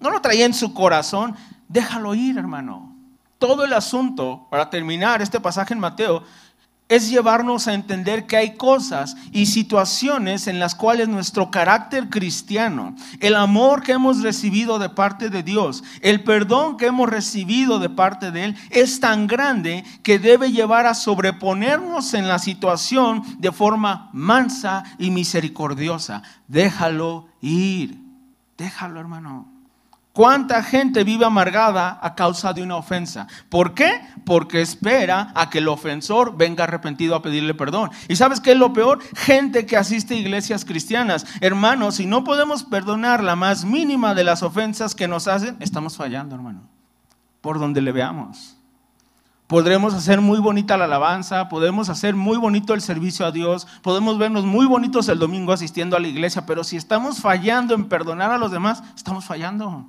[0.00, 1.36] No lo traía en su corazón.
[1.68, 2.94] Déjalo ir, hermano.
[3.38, 6.24] Todo el asunto, para terminar este pasaje en Mateo,
[6.88, 12.94] es llevarnos a entender que hay cosas y situaciones en las cuales nuestro carácter cristiano,
[13.20, 17.90] el amor que hemos recibido de parte de Dios, el perdón que hemos recibido de
[17.90, 23.50] parte de Él, es tan grande que debe llevar a sobreponernos en la situación de
[23.50, 26.22] forma mansa y misericordiosa.
[26.46, 28.00] Déjalo ir,
[28.56, 29.55] déjalo hermano.
[30.16, 33.26] ¿Cuánta gente vive amargada a causa de una ofensa?
[33.50, 34.00] ¿Por qué?
[34.24, 37.90] Porque espera a que el ofensor venga arrepentido a pedirle perdón.
[38.08, 38.98] ¿Y sabes qué es lo peor?
[39.14, 41.26] Gente que asiste a iglesias cristianas.
[41.42, 45.98] Hermanos, si no podemos perdonar la más mínima de las ofensas que nos hacen, estamos
[45.98, 46.62] fallando, hermano.
[47.42, 48.56] Por donde le veamos.
[49.48, 54.16] Podremos hacer muy bonita la alabanza, podemos hacer muy bonito el servicio a Dios, podemos
[54.16, 58.30] vernos muy bonitos el domingo asistiendo a la iglesia, pero si estamos fallando en perdonar
[58.30, 59.86] a los demás, estamos fallando.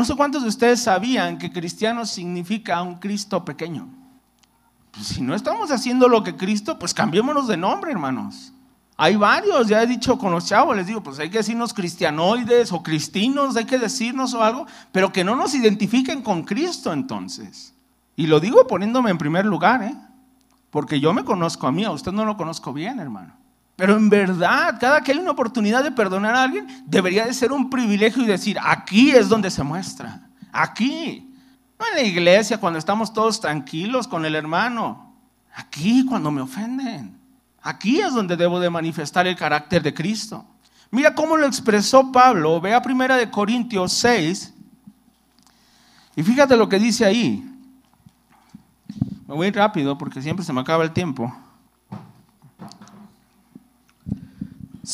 [0.00, 3.86] No sé cuántos de ustedes sabían que cristiano significa un Cristo pequeño.
[4.92, 8.54] Pues si no estamos haciendo lo que Cristo, pues cambiémonos de nombre, hermanos.
[8.96, 12.72] Hay varios, ya he dicho con los chavos, les digo, pues hay que decirnos cristianoides
[12.72, 17.74] o cristinos, hay que decirnos o algo, pero que no nos identifiquen con Cristo entonces.
[18.16, 19.94] Y lo digo poniéndome en primer lugar, ¿eh?
[20.70, 23.34] porque yo me conozco a mí, a usted no lo conozco bien, hermano.
[23.80, 27.50] Pero en verdad, cada que hay una oportunidad de perdonar a alguien, debería de ser
[27.50, 30.20] un privilegio y decir, aquí es donde se muestra,
[30.52, 31.34] aquí.
[31.78, 35.14] No en la iglesia cuando estamos todos tranquilos con el hermano,
[35.54, 37.18] aquí cuando me ofenden.
[37.62, 40.44] Aquí es donde debo de manifestar el carácter de Cristo.
[40.90, 44.52] Mira cómo lo expresó Pablo, ve a primera de Corintios 6
[46.16, 47.50] y fíjate lo que dice ahí.
[49.26, 51.34] Me voy rápido porque siempre se me acaba el tiempo.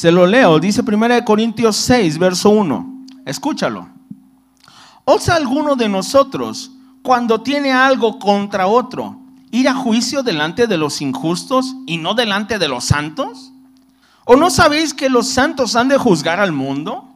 [0.07, 3.07] Se lo leo, dice 1 Corintios 6, verso 1.
[3.25, 3.89] Escúchalo.
[5.05, 6.71] ¿Osa alguno de nosotros,
[7.03, 9.19] cuando tiene algo contra otro,
[9.51, 13.51] ir a juicio delante de los injustos y no delante de los santos?
[14.25, 17.13] ¿O no sabéis que los santos han de juzgar al mundo?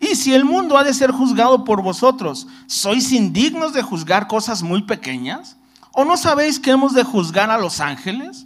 [0.00, 4.60] Y si el mundo ha de ser juzgado por vosotros, ¿sois indignos de juzgar cosas
[4.60, 5.56] muy pequeñas?
[5.92, 8.44] ¿O no sabéis que hemos de juzgar a los ángeles?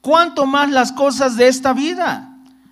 [0.00, 2.29] ¿Cuánto más las cosas de esta vida?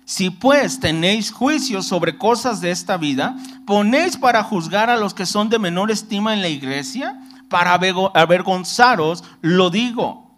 [0.09, 5.27] Si pues tenéis juicio sobre cosas de esta vida, ponéis para juzgar a los que
[5.27, 10.31] son de menor estima en la iglesia, para avergonzaros, lo digo.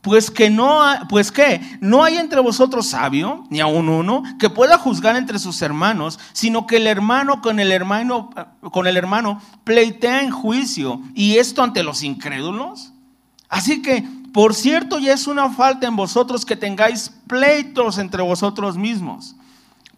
[0.00, 4.78] Pues que no, pues que no hay entre vosotros sabio, ni aun uno, que pueda
[4.78, 8.30] juzgar entre sus hermanos, sino que el hermano con el hermano,
[8.72, 12.94] con el hermano pleitea en juicio, y esto ante los incrédulos.
[13.50, 18.76] Así que por cierto, ya es una falta en vosotros que tengáis pleitos entre vosotros
[18.78, 19.36] mismos.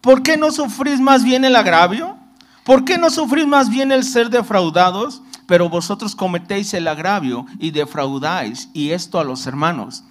[0.01, 2.17] ¿Por qué no sufrís más bien el agravio?
[2.65, 5.21] ¿Por qué no sufrís más bien el ser defraudados?
[5.47, 10.03] Pero vosotros cometéis el agravio y defraudáis, y esto a los hermanos.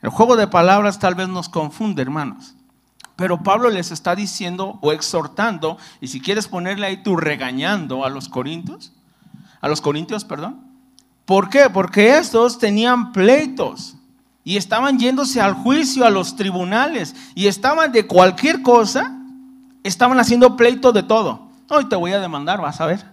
[0.00, 2.54] El juego de palabras tal vez nos confunde, hermanos.
[3.14, 8.10] Pero Pablo les está diciendo o exhortando, y si quieres ponerle ahí tú regañando a
[8.10, 8.92] los corintios,
[9.60, 10.71] a los corintios, perdón,
[11.24, 11.70] ¿Por qué?
[11.72, 13.96] Porque estos tenían pleitos
[14.44, 19.16] y estaban yéndose al juicio, a los tribunales, y estaban de cualquier cosa,
[19.84, 21.48] estaban haciendo pleito de todo.
[21.68, 23.06] Hoy te voy a demandar, vas a ver.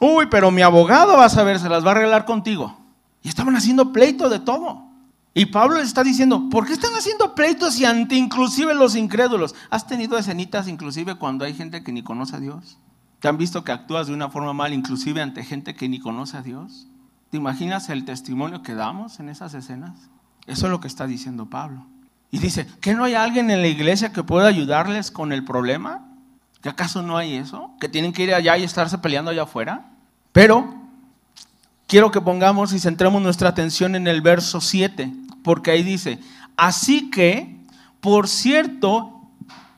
[0.00, 2.76] Uy, pero mi abogado vas a ver, se las va a arreglar contigo.
[3.22, 4.82] Y estaban haciendo pleito de todo.
[5.34, 9.54] Y Pablo les está diciendo, ¿por qué están haciendo pleitos y ante inclusive los incrédulos?
[9.68, 12.78] ¿Has tenido escenitas inclusive cuando hay gente que ni conoce a Dios?
[13.18, 16.36] ¿Te han visto que actúas de una forma mal inclusive ante gente que ni conoce
[16.36, 16.86] a Dios?
[17.34, 19.90] ¿Te imaginas el testimonio que damos en esas escenas?
[20.46, 21.84] Eso es lo que está diciendo Pablo.
[22.30, 26.06] Y dice, ¿que no hay alguien en la iglesia que pueda ayudarles con el problema?
[26.62, 27.72] ¿Que acaso no hay eso?
[27.80, 29.90] ¿Que tienen que ir allá y estarse peleando allá afuera?
[30.30, 30.76] Pero
[31.88, 36.20] quiero que pongamos y centremos nuestra atención en el verso 7, porque ahí dice,
[36.56, 37.58] así que,
[38.00, 39.22] por cierto,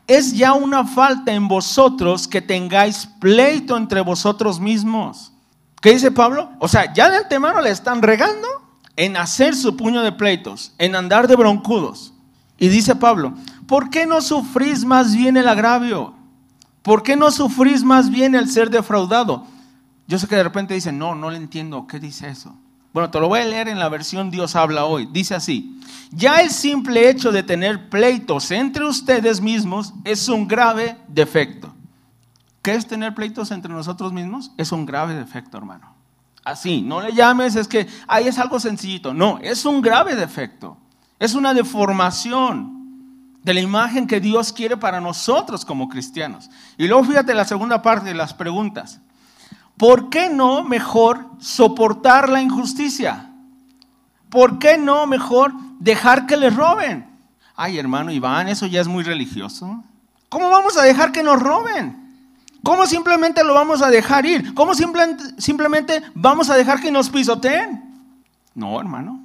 [0.07, 5.33] es ya una falta en vosotros que tengáis pleito entre vosotros mismos
[5.81, 6.51] ¿Qué dice Pablo?
[6.59, 8.49] O sea, ya de antemano le están regando
[8.97, 12.15] en hacer su puño de pleitos, en andar de broncudos.
[12.59, 13.35] Y dice Pablo,
[13.67, 16.15] ¿por qué no sufrís más bien el agravio?
[16.83, 19.47] ¿Por qué no sufrís más bien el ser defraudado?
[20.07, 22.57] Yo sé que de repente dicen, no, no le entiendo, ¿qué dice eso?
[22.93, 25.07] Bueno, te lo voy a leer en la versión Dios habla hoy.
[25.13, 25.79] Dice así,
[26.13, 31.76] ya el simple hecho de tener pleitos entre ustedes mismos es un grave defecto.
[32.67, 34.51] ¿Qué es tener pleitos entre nosotros mismos?
[34.57, 35.95] Es un grave defecto, hermano.
[36.43, 39.15] Así, no le llames, es que ahí es algo sencillito.
[39.15, 40.77] No, es un grave defecto.
[41.21, 46.51] Es una deformación de la imagen que Dios quiere para nosotros como cristianos.
[46.77, 49.01] Y luego fíjate la segunda parte de las preguntas.
[49.77, 53.31] ¿Por qué no mejor soportar la injusticia?
[54.29, 57.07] ¿Por qué no mejor dejar que les roben?
[57.55, 59.85] Ay, hermano Iván, eso ya es muy religioso.
[60.29, 62.06] ¿Cómo vamos a dejar que nos roben?
[62.67, 64.53] ¿Cómo simplemente lo vamos a dejar ir?
[64.53, 67.95] ¿Cómo simplemente, vamos a dejar que nos pisoteen?
[68.57, 69.23] No, hermano.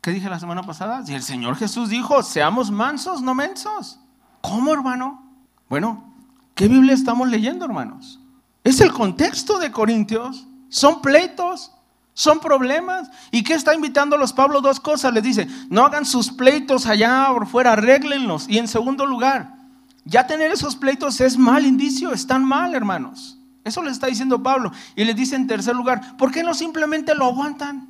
[0.00, 1.04] ¿Qué dije la semana pasada?
[1.04, 3.98] Si el Señor Jesús dijo, seamos mansos, no mensos.
[4.40, 5.28] ¿Cómo, hermano?
[5.68, 6.14] Bueno,
[6.54, 8.20] ¿qué Biblia estamos leyendo, hermanos?
[8.62, 10.46] Es el contexto de Corintios.
[10.68, 11.72] Son pleitos,
[12.12, 13.10] son problemas.
[13.32, 14.60] ¿Y qué está invitando a los Pablo?
[14.60, 15.12] Dos cosas.
[15.12, 18.48] Les dice, no hagan sus pleitos allá por fuera, arréglenlos.
[18.48, 19.63] Y en segundo lugar,
[20.04, 23.38] ya tener esos pleitos es mal indicio, están mal, hermanos.
[23.64, 24.70] Eso le está diciendo Pablo.
[24.94, 27.88] Y le dice en tercer lugar, ¿por qué no simplemente lo aguantan?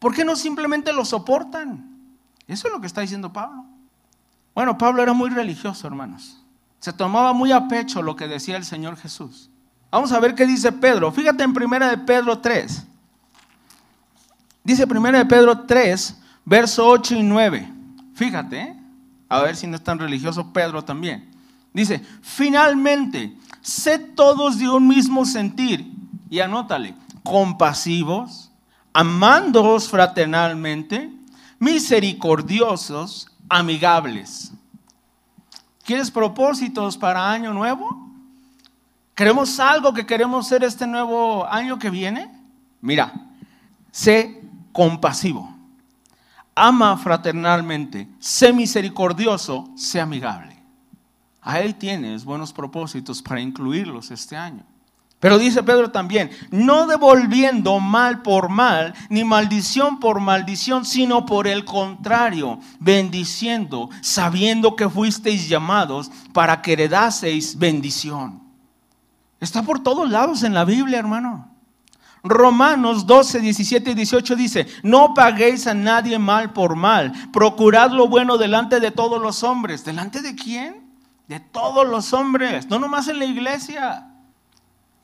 [0.00, 1.96] ¿Por qué no simplemente lo soportan?
[2.48, 3.64] Eso es lo que está diciendo Pablo.
[4.54, 6.42] Bueno, Pablo era muy religioso, hermanos.
[6.80, 9.48] Se tomaba muy a pecho lo que decía el Señor Jesús.
[9.92, 11.12] Vamos a ver qué dice Pedro.
[11.12, 12.86] Fíjate en primera de Pedro 3.
[14.64, 17.72] Dice primera de Pedro 3, verso 8 y 9.
[18.14, 18.76] Fíjate, ¿eh?
[19.28, 21.31] a ver si no es tan religioso Pedro también.
[21.72, 25.90] Dice, finalmente, sed todos de un mismo sentir.
[26.28, 28.50] Y anótale, compasivos,
[28.92, 31.10] amándoos fraternalmente,
[31.58, 34.52] misericordiosos, amigables.
[35.84, 38.10] ¿Quieres propósitos para año nuevo?
[39.14, 42.30] ¿Queremos algo que queremos ser este nuevo año que viene?
[42.80, 43.12] Mira,
[43.90, 44.40] sé
[44.72, 45.54] compasivo,
[46.54, 50.51] ama fraternalmente, sé misericordioso, sé amigable.
[51.42, 54.64] Ahí tienes buenos propósitos para incluirlos este año.
[55.18, 61.46] Pero dice Pedro también, no devolviendo mal por mal, ni maldición por maldición, sino por
[61.46, 68.42] el contrario, bendiciendo, sabiendo que fuisteis llamados para que heredaseis bendición.
[69.38, 71.48] Está por todos lados en la Biblia, hermano.
[72.24, 78.08] Romanos 12, 17 y 18 dice, no paguéis a nadie mal por mal, procurad lo
[78.08, 79.84] bueno delante de todos los hombres.
[79.84, 80.91] ¿Delante de quién?
[81.32, 84.06] De todos los hombres, no nomás en la iglesia,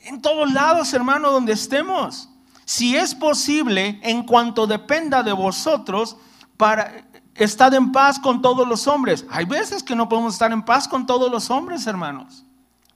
[0.00, 2.28] en todos lados, hermano, donde estemos.
[2.66, 6.18] Si es posible, en cuanto dependa de vosotros,
[6.58, 9.24] para estar en paz con todos los hombres.
[9.30, 12.44] Hay veces que no podemos estar en paz con todos los hombres, hermanos.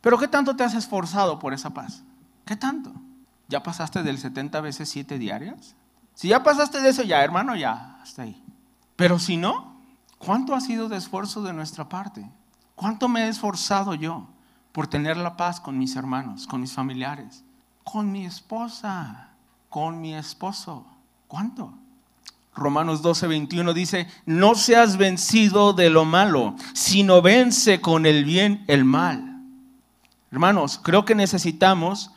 [0.03, 2.03] Pero ¿qué tanto te has esforzado por esa paz?
[2.45, 2.93] ¿Qué tanto?
[3.49, 5.75] ¿Ya pasaste del 70 veces 7 diarias?
[6.15, 8.43] Si ya pasaste de eso, ya, hermano, ya, hasta ahí.
[8.97, 9.81] Pero si no,
[10.19, 12.29] ¿cuánto ha sido de esfuerzo de nuestra parte?
[12.75, 14.27] ¿Cuánto me he esforzado yo
[14.73, 17.45] por tener la paz con mis hermanos, con mis familiares,
[17.85, 19.29] con mi esposa,
[19.69, 20.87] con mi esposo?
[21.29, 21.75] ¿Cuánto?
[22.55, 28.65] Romanos 12, 21 dice, no seas vencido de lo malo, sino vence con el bien
[28.67, 29.41] el mal.
[30.31, 32.11] Hermanos, creo que necesitamos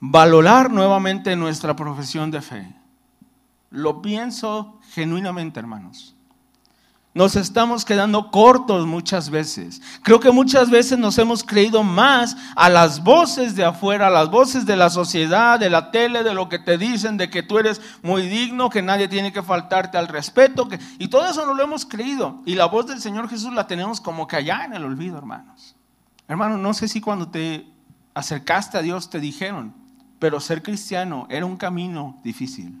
[0.00, 2.74] valorar nuevamente nuestra profesión de fe.
[3.70, 6.14] Lo pienso genuinamente, hermanos.
[7.12, 9.82] Nos estamos quedando cortos muchas veces.
[10.02, 14.30] Creo que muchas veces nos hemos creído más a las voces de afuera, a las
[14.30, 17.58] voces de la sociedad, de la tele, de lo que te dicen, de que tú
[17.58, 20.68] eres muy digno, que nadie tiene que faltarte al respeto.
[20.68, 22.42] Que, y todo eso no lo hemos creído.
[22.46, 25.74] Y la voz del Señor Jesús la tenemos como que allá en el olvido, hermanos.
[26.28, 27.66] Hermano, no sé si cuando te
[28.14, 29.74] acercaste a Dios te dijeron,
[30.20, 32.78] pero ser cristiano era un camino difícil.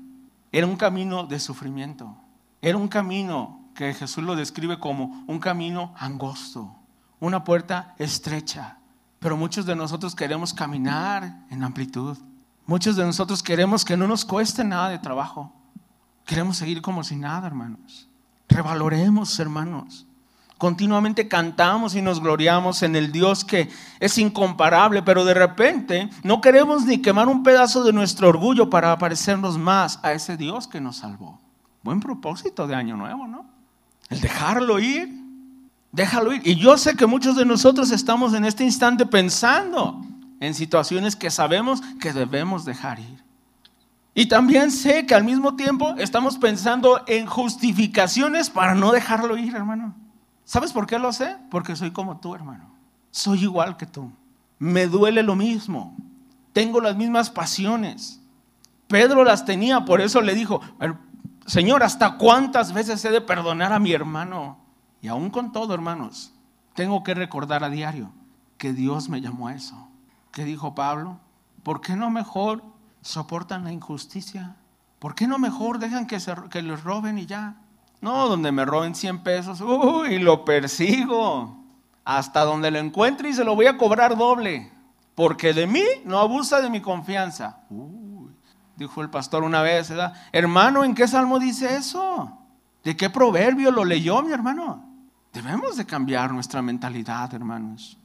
[0.52, 2.16] Era un camino de sufrimiento.
[2.62, 6.76] Era un camino que Jesús lo describe como un camino angosto,
[7.18, 8.76] una puerta estrecha.
[9.18, 12.18] Pero muchos de nosotros queremos caminar en amplitud.
[12.66, 15.54] Muchos de nosotros queremos que no nos cueste nada de trabajo.
[16.26, 18.06] Queremos seguir como si nada, hermanos.
[18.50, 20.06] Revaloremos, hermanos.
[20.58, 26.42] Continuamente cantamos y nos gloriamos en el Dios que es incomparable, pero de repente no
[26.42, 30.82] queremos ni quemar un pedazo de nuestro orgullo para parecernos más a ese Dios que
[30.82, 31.40] nos salvó.
[31.82, 33.59] Buen propósito de año nuevo, ¿no?
[34.10, 35.08] El dejarlo ir.
[35.92, 36.46] Déjalo ir.
[36.46, 40.04] Y yo sé que muchos de nosotros estamos en este instante pensando
[40.40, 43.24] en situaciones que sabemos que debemos dejar ir.
[44.14, 49.54] Y también sé que al mismo tiempo estamos pensando en justificaciones para no dejarlo ir,
[49.54, 49.94] hermano.
[50.44, 51.36] ¿Sabes por qué lo sé?
[51.50, 52.70] Porque soy como tú, hermano.
[53.10, 54.10] Soy igual que tú.
[54.58, 55.96] me duele lo mismo,
[56.52, 58.20] tengo las mismas pasiones.
[58.88, 60.60] Pedro las tenía, por eso le dijo,
[61.46, 64.58] Señor, ¿hasta cuántas veces he de perdonar a mi hermano?
[65.02, 66.32] Y aún con todo, hermanos,
[66.74, 68.12] tengo que recordar a diario
[68.58, 69.88] que Dios me llamó a eso.
[70.32, 71.18] ¿Qué dijo Pablo?
[71.62, 72.62] ¿Por qué no mejor
[73.00, 74.56] soportan la injusticia?
[74.98, 77.56] ¿Por qué no mejor dejan que, se, les roben y ya?
[78.02, 81.56] No, donde me roben 100 pesos, uy, lo persigo.
[82.04, 84.72] Hasta donde lo encuentre y se lo voy a cobrar doble.
[85.14, 87.60] Porque de mí no abusa de mi confianza.
[87.70, 87.99] Uy,
[88.80, 89.92] dijo el pastor una vez.
[90.32, 92.38] Hermano, ¿en qué salmo dice eso?
[92.82, 94.82] ¿De qué proverbio lo leyó mi hermano?
[95.32, 97.98] Debemos de cambiar nuestra mentalidad, hermanos.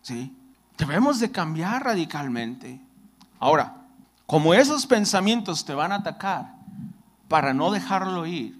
[0.00, 0.34] ¿Sí?
[0.78, 2.80] Debemos de cambiar radicalmente.
[3.38, 3.76] Ahora,
[4.26, 6.54] como esos pensamientos te van a atacar
[7.28, 8.58] para no dejarlo ir,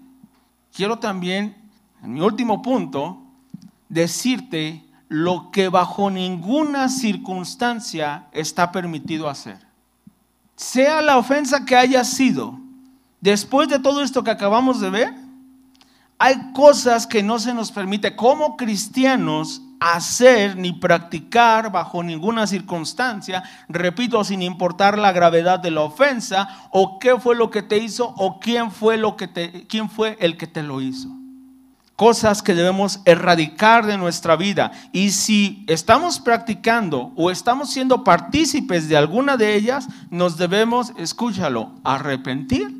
[0.71, 1.57] quiero también,
[2.03, 3.23] en mi último punto,
[3.89, 9.72] decirte lo que bajo ninguna circunstancia está permitido hacer.
[10.63, 12.57] Sea la ofensa que haya sido,
[13.19, 15.13] después de todo esto que acabamos de ver,
[16.17, 23.43] hay cosas que no se nos permite como cristianos hacer ni practicar bajo ninguna circunstancia,
[23.67, 28.13] repito, sin importar la gravedad de la ofensa o qué fue lo que te hizo
[28.15, 31.09] o quién fue lo que te quién fue el que te lo hizo.
[31.95, 38.89] Cosas que debemos erradicar de nuestra vida y si estamos practicando o estamos siendo partícipes
[38.89, 42.75] de alguna de ellas, nos debemos, escúchalo, arrepentir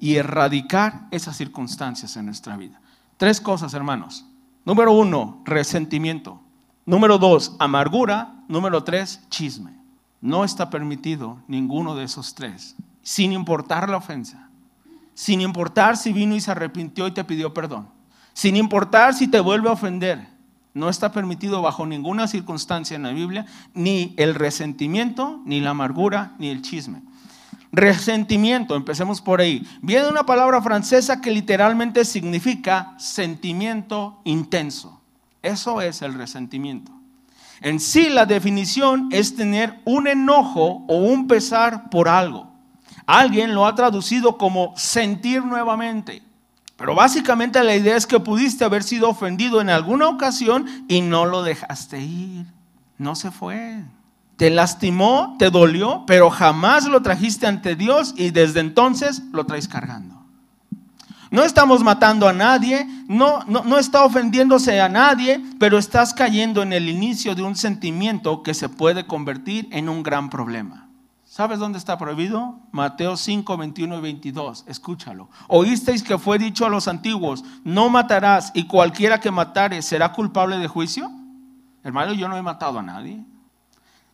[0.00, 2.80] y erradicar esas circunstancias en nuestra vida.
[3.16, 4.26] Tres cosas, hermanos.
[4.64, 6.40] Número uno, resentimiento.
[6.84, 8.34] Número dos, amargura.
[8.48, 9.72] Número tres, chisme.
[10.20, 14.50] No está permitido ninguno de esos tres, sin importar la ofensa,
[15.14, 17.88] sin importar si vino y se arrepintió y te pidió perdón,
[18.38, 20.24] sin importar si te vuelve a ofender.
[20.72, 26.34] No está permitido bajo ninguna circunstancia en la Biblia ni el resentimiento, ni la amargura,
[26.38, 27.02] ni el chisme.
[27.72, 29.66] Resentimiento, empecemos por ahí.
[29.82, 35.00] Viene una palabra francesa que literalmente significa sentimiento intenso.
[35.42, 36.92] Eso es el resentimiento.
[37.60, 42.52] En sí la definición es tener un enojo o un pesar por algo.
[43.04, 46.27] Alguien lo ha traducido como sentir nuevamente.
[46.78, 51.26] Pero básicamente la idea es que pudiste haber sido ofendido en alguna ocasión y no
[51.26, 52.46] lo dejaste ir.
[52.96, 53.84] No se fue
[54.38, 59.66] te lastimó, te dolió, pero jamás lo trajiste ante Dios y desde entonces lo traes
[59.66, 60.14] cargando.
[61.32, 66.62] No estamos matando a nadie, no, no, no, está ofendiéndose a nadie, pero estás cayendo
[66.62, 70.87] en el inicio de un sentimiento que se puede convertir en un gran problema.
[71.38, 72.58] ¿Sabes dónde está prohibido?
[72.72, 74.64] Mateo 5, 21 y 22.
[74.66, 75.28] Escúchalo.
[75.46, 80.58] Oísteis que fue dicho a los antiguos, no matarás y cualquiera que matare será culpable
[80.58, 81.08] de juicio.
[81.84, 83.24] Hermano, yo no he matado a nadie.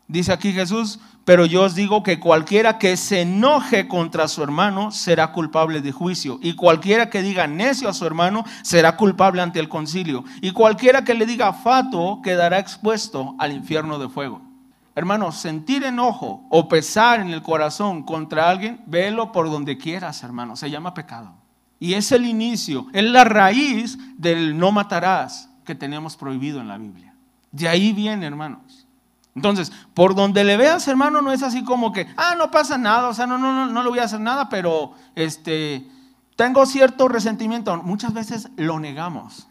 [0.07, 4.91] Dice aquí Jesús, pero yo os digo que cualquiera que se enoje contra su hermano
[4.91, 6.39] será culpable de juicio.
[6.43, 10.25] Y cualquiera que diga necio a su hermano será culpable ante el concilio.
[10.43, 14.54] Y cualquiera que le diga fato quedará expuesto al infierno de fuego.
[14.95, 20.57] Hermano, sentir enojo o pesar en el corazón contra alguien, velo por donde quieras, hermano.
[20.57, 21.35] Se llama pecado.
[21.81, 26.79] Y es el inicio, es la raíz del no matarás que tenemos prohibido en la
[26.79, 27.15] Biblia.
[27.51, 28.87] De ahí viene, hermanos.
[29.35, 33.09] Entonces, por donde le veas, hermano, no es así como que, ah, no pasa nada,
[33.09, 35.89] o sea, no, no, no, no le voy a hacer nada, pero este,
[36.37, 37.77] tengo cierto resentimiento.
[37.83, 39.49] Muchas veces lo negamos,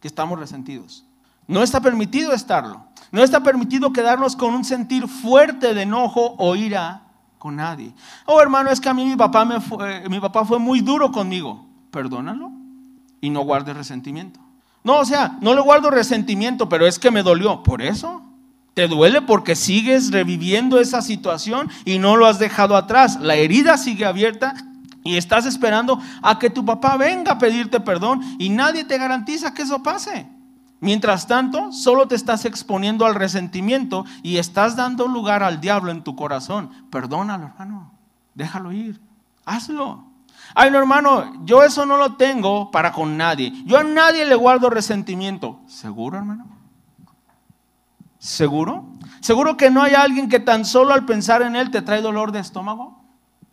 [0.00, 1.04] que estamos resentidos.
[1.52, 2.86] No está permitido estarlo.
[3.10, 7.02] No está permitido quedarnos con un sentir fuerte de enojo o ira
[7.38, 7.92] con nadie.
[8.24, 11.12] Oh, hermano, es que a mí mi papá, me fue, mi papá fue muy duro
[11.12, 11.66] conmigo.
[11.90, 12.50] Perdónalo
[13.20, 14.40] y no guardes resentimiento.
[14.82, 17.62] No, o sea, no le guardo resentimiento, pero es que me dolió.
[17.62, 18.22] Por eso
[18.72, 23.20] te duele porque sigues reviviendo esa situación y no lo has dejado atrás.
[23.20, 24.54] La herida sigue abierta
[25.04, 29.52] y estás esperando a que tu papá venga a pedirte perdón y nadie te garantiza
[29.52, 30.26] que eso pase.
[30.82, 36.02] Mientras tanto, solo te estás exponiendo al resentimiento y estás dando lugar al diablo en
[36.02, 36.70] tu corazón.
[36.90, 37.92] Perdónalo, hermano.
[38.34, 39.00] Déjalo ir.
[39.44, 40.02] Hazlo.
[40.56, 43.52] Ay, no, hermano, yo eso no lo tengo para con nadie.
[43.64, 45.60] Yo a nadie le guardo resentimiento.
[45.68, 46.46] ¿Seguro, hermano?
[48.18, 48.84] ¿Seguro?
[49.20, 52.32] ¿Seguro que no hay alguien que tan solo al pensar en él te trae dolor
[52.32, 53.01] de estómago?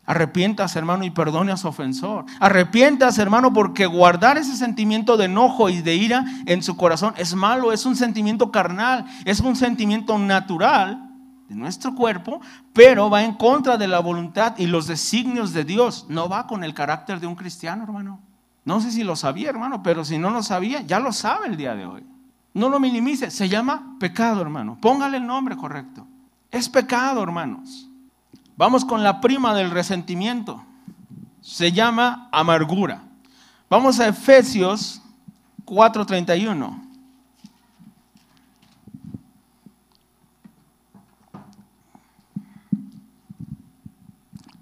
[0.10, 2.26] Arrepientas, hermano, y perdone a su ofensor.
[2.40, 7.36] Arrepientas, hermano, porque guardar ese sentimiento de enojo y de ira en su corazón es
[7.36, 11.12] malo, es un sentimiento carnal, es un sentimiento natural
[11.48, 12.42] de nuestro cuerpo,
[12.74, 16.08] pero va en contra de la voluntad y los designios de Dios.
[16.10, 18.20] No va con el carácter de un cristiano, hermano.
[18.66, 21.56] No sé si lo sabía, hermano, pero si no lo sabía, ya lo sabe el
[21.56, 22.04] día de hoy.
[22.56, 24.76] No lo minimice, se llama pecado, hermano.
[24.82, 26.08] Póngale el nombre correcto.
[26.50, 27.89] Es pecado, hermanos.
[28.60, 30.62] Vamos con la prima del resentimiento.
[31.40, 33.04] Se llama amargura.
[33.70, 35.02] Vamos a Efesios
[35.64, 36.78] 4:31.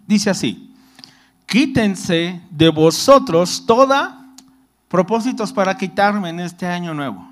[0.06, 0.72] Dice así,
[1.48, 4.32] quítense de vosotros toda
[4.90, 7.27] propósitos para quitarme en este año nuevo.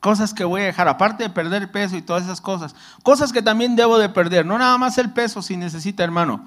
[0.00, 2.74] Cosas que voy a dejar, aparte de perder peso y todas esas cosas.
[3.02, 4.46] Cosas que también debo de perder.
[4.46, 6.44] No nada más el peso si necesita, hermano.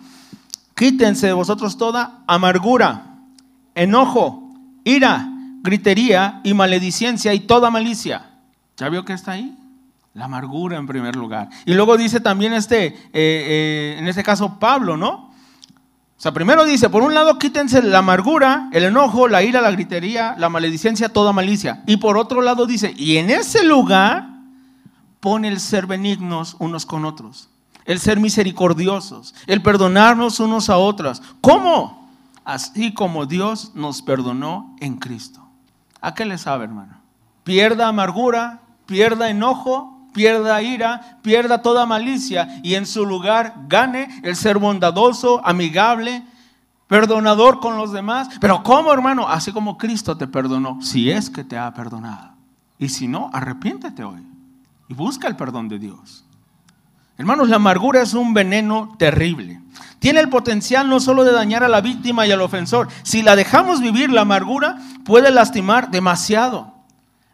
[0.75, 3.17] Quítense de vosotros toda amargura,
[3.75, 5.29] enojo, ira,
[5.61, 8.31] gritería y maledicencia y toda malicia.
[8.77, 9.55] ¿Ya vio que está ahí?
[10.13, 11.49] La amargura en primer lugar.
[11.65, 15.30] Y luego dice también este, eh, eh, en este caso Pablo, ¿no?
[16.21, 19.71] O sea, primero dice, por un lado quítense la amargura, el enojo, la ira, la
[19.71, 21.81] gritería, la maledicencia, toda malicia.
[21.87, 24.29] Y por otro lado dice, y en ese lugar
[25.19, 27.49] pone el ser benignos unos con otros,
[27.85, 31.23] el ser misericordiosos, el perdonarnos unos a otros.
[31.41, 32.07] ¿Cómo?
[32.45, 35.41] Así como Dios nos perdonó en Cristo.
[36.01, 36.99] ¿A qué le sabe, hermano?
[37.43, 44.35] Pierda amargura, pierda enojo, pierda ira, pierda toda malicia y en su lugar gane el
[44.35, 46.23] ser bondadoso, amigable,
[46.87, 48.29] perdonador con los demás.
[48.39, 49.27] Pero ¿cómo, hermano?
[49.27, 52.31] Así como Cristo te perdonó, si es que te ha perdonado.
[52.77, 54.25] Y si no, arrepiéntete hoy
[54.87, 56.25] y busca el perdón de Dios.
[57.17, 59.61] Hermanos, la amargura es un veneno terrible.
[59.99, 62.87] Tiene el potencial no solo de dañar a la víctima y al ofensor.
[63.03, 66.73] Si la dejamos vivir, la amargura puede lastimar demasiado.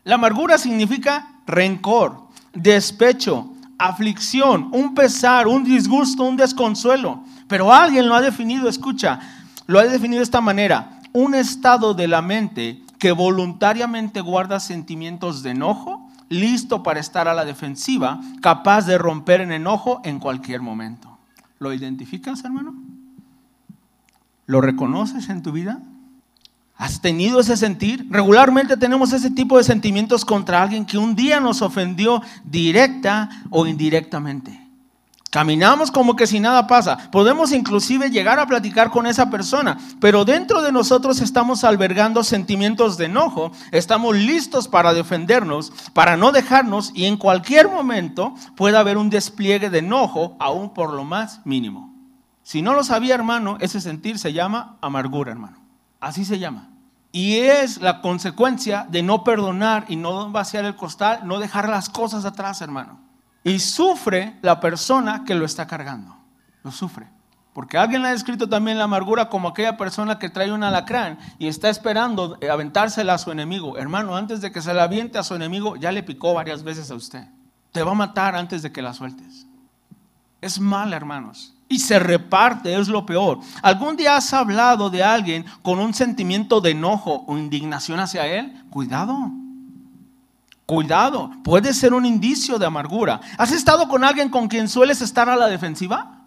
[0.04, 2.27] La amargura significa rencor,
[2.62, 7.24] despecho, aflicción, un pesar, un disgusto, un desconsuelo.
[7.48, 9.20] Pero alguien lo ha definido, escucha,
[9.68, 15.44] lo ha definido de esta manera, un estado de la mente que voluntariamente guarda sentimientos
[15.44, 20.62] de enojo, listo para estar a la defensiva, capaz de romper en enojo en cualquier
[20.62, 21.18] momento.
[21.60, 22.76] ¿Lo identificas, hermano?
[24.46, 25.80] ¿Lo reconoces en tu vida?
[26.78, 28.06] ¿Has tenido ese sentir?
[28.12, 33.66] Regularmente tenemos ese tipo de sentimientos contra alguien que un día nos ofendió directa o
[33.66, 34.68] indirectamente.
[35.32, 37.12] Caminamos como que si nada pasa.
[37.12, 42.98] Podemos inclusive llegar a platicar con esa persona, pero dentro de nosotros estamos albergando sentimientos
[42.98, 48.98] de enojo, estamos listos para defendernos, para no dejarnos y en cualquier momento puede haber
[48.98, 51.94] un despliegue de enojo, aún por lo más mínimo.
[52.44, 55.67] Si no lo sabía, hermano, ese sentir se llama amargura, hermano.
[56.00, 56.70] Así se llama.
[57.12, 61.90] Y es la consecuencia de no perdonar y no vaciar el costal, no dejar las
[61.90, 63.00] cosas atrás, hermano.
[63.44, 66.16] Y sufre la persona que lo está cargando.
[66.64, 67.08] Lo sufre.
[67.54, 71.48] Porque alguien ha descrito también la amargura como aquella persona que trae un alacrán y
[71.48, 73.78] está esperando aventársela a su enemigo.
[73.78, 76.92] Hermano, antes de que se la aviente a su enemigo, ya le picó varias veces
[76.92, 77.28] a usted.
[77.72, 79.48] Te va a matar antes de que la sueltes.
[80.40, 83.40] Es mal, hermanos y se reparte, es lo peor.
[83.62, 88.64] ¿Algún día has hablado de alguien con un sentimiento de enojo o indignación hacia él?
[88.70, 89.32] Cuidado.
[90.66, 93.22] Cuidado, puede ser un indicio de amargura.
[93.38, 96.26] ¿Has estado con alguien con quien sueles estar a la defensiva?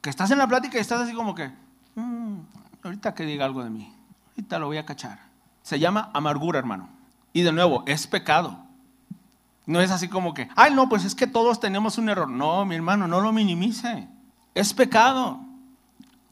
[0.00, 1.50] Que estás en la plática y estás así como que,
[1.94, 2.36] mm,
[2.82, 3.92] ahorita que diga algo de mí,
[4.30, 5.18] ahorita lo voy a cachar.
[5.62, 6.88] Se llama amargura, hermano.
[7.34, 8.58] Y de nuevo, es pecado.
[9.66, 12.28] No es así como que, ay, no, pues es que todos tenemos un error.
[12.28, 14.08] No, mi hermano, no lo minimice.
[14.54, 15.40] Es pecado.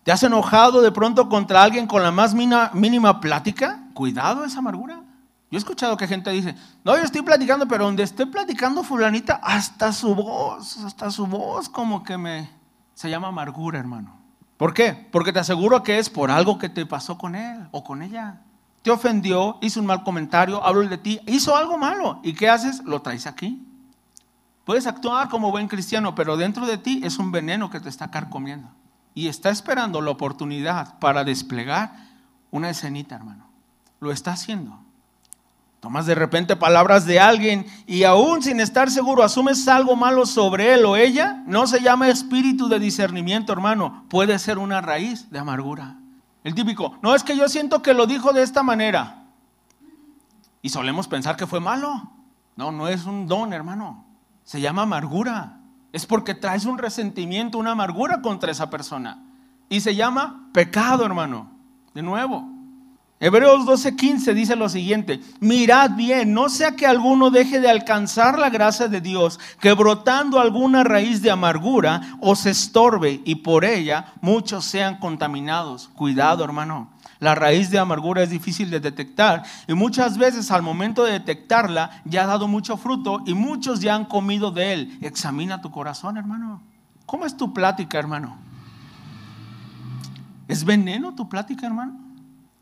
[0.04, 3.84] ¿Te has enojado de pronto contra alguien con la más mínima, plática?
[3.94, 5.02] Cuidado esa amargura.
[5.50, 9.34] Yo he escuchado que gente dice, no, yo estoy platicando, pero donde esté platicando fulanita,
[9.42, 12.50] hasta su voz, hasta su voz como que me...
[12.94, 14.16] Se llama amargura, hermano.
[14.56, 15.08] ¿Por qué?
[15.10, 18.40] Porque te aseguro que es por algo que te pasó con él o con ella.
[18.82, 22.20] Te ofendió, hizo un mal comentario, habló de ti, hizo algo malo.
[22.22, 22.82] ¿Y qué haces?
[22.84, 23.66] Lo traes aquí.
[24.64, 28.10] Puedes actuar como buen cristiano, pero dentro de ti es un veneno que te está
[28.10, 28.68] carcomiendo.
[29.14, 31.92] Y está esperando la oportunidad para desplegar
[32.50, 33.46] una escenita, hermano.
[34.00, 34.78] Lo está haciendo.
[35.80, 40.74] Tomas de repente palabras de alguien y aún sin estar seguro asumes algo malo sobre
[40.74, 41.42] él o ella.
[41.46, 44.04] No se llama espíritu de discernimiento, hermano.
[44.08, 45.96] Puede ser una raíz de amargura.
[46.44, 49.24] El típico, no es que yo siento que lo dijo de esta manera.
[50.62, 52.12] Y solemos pensar que fue malo.
[52.54, 54.11] No, no es un don, hermano.
[54.44, 55.60] Se llama amargura.
[55.92, 59.22] Es porque traes un resentimiento, una amargura contra esa persona.
[59.68, 61.50] Y se llama pecado, hermano.
[61.94, 62.48] De nuevo.
[63.22, 68.50] Hebreos 12:15 dice lo siguiente, mirad bien, no sea que alguno deje de alcanzar la
[68.50, 74.64] gracia de Dios, que brotando alguna raíz de amargura os estorbe y por ella muchos
[74.64, 75.88] sean contaminados.
[75.94, 76.91] Cuidado, hermano.
[77.22, 82.02] La raíz de amargura es difícil de detectar y muchas veces al momento de detectarla
[82.04, 84.98] ya ha dado mucho fruto y muchos ya han comido de él.
[85.00, 86.60] Examina tu corazón, hermano.
[87.06, 88.36] ¿Cómo es tu plática, hermano?
[90.48, 91.94] ¿Es veneno tu plática, hermano?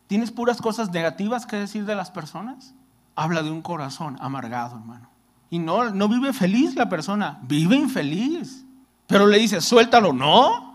[0.08, 2.74] ¿Tienes puras cosas negativas que decir de las personas?
[3.16, 5.08] Habla de un corazón amargado, hermano.
[5.48, 8.66] Y no, no vive feliz la persona, vive infeliz.
[9.06, 10.12] Pero le dice, suéltalo.
[10.12, 10.69] No,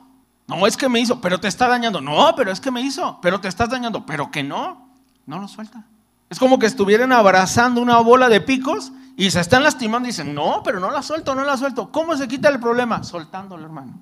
[0.47, 2.01] no es que me hizo, pero te está dañando.
[2.01, 4.05] No, pero es que me hizo, pero te estás dañando.
[4.05, 4.89] Pero que no,
[5.25, 5.85] no lo suelta.
[6.29, 10.35] Es como que estuvieran abrazando una bola de picos y se están lastimando y dicen,
[10.35, 11.91] no, pero no la suelto, no la suelto.
[11.91, 13.03] ¿Cómo se quita el problema?
[13.03, 13.93] Soltándolo, hermano.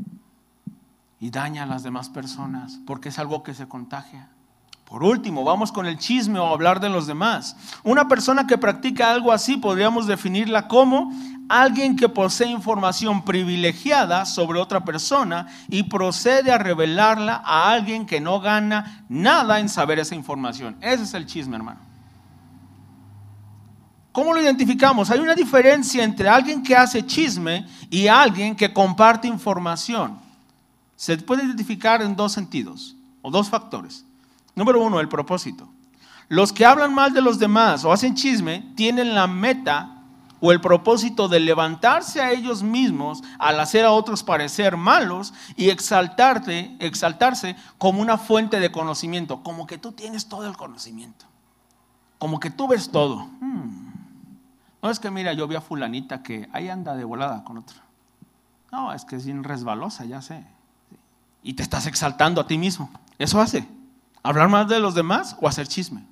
[1.19, 4.29] Y daña a las demás personas porque es algo que se contagia.
[4.85, 7.55] Por último, vamos con el chisme o hablar de los demás.
[7.83, 11.11] Una persona que practica algo así podríamos definirla como
[11.49, 18.21] alguien que posee información privilegiada sobre otra persona y procede a revelarla a alguien que
[18.21, 20.77] no gana nada en saber esa información.
[20.81, 21.79] Ese es el chisme, hermano.
[24.11, 25.09] ¿Cómo lo identificamos?
[25.09, 30.19] Hay una diferencia entre alguien que hace chisme y alguien que comparte información.
[30.95, 34.05] Se puede identificar en dos sentidos o dos factores.
[34.55, 35.67] Número uno, el propósito.
[36.29, 40.02] Los que hablan mal de los demás o hacen chisme tienen la meta
[40.45, 45.69] o el propósito de levantarse a ellos mismos al hacer a otros parecer malos y
[45.69, 51.25] exaltarte, exaltarse como una fuente de conocimiento, como que tú tienes todo el conocimiento,
[52.17, 53.19] como que tú ves todo.
[53.39, 53.93] Hmm.
[54.81, 57.77] No es que mira, yo vi a fulanita que ahí anda de volada con otra.
[58.69, 60.45] No, es que es bien resbalosa, ya sé.
[61.41, 62.89] Y te estás exaltando a ti mismo.
[63.17, 63.65] Eso hace.
[64.23, 66.05] ¿Hablar más de los demás o hacer chisme?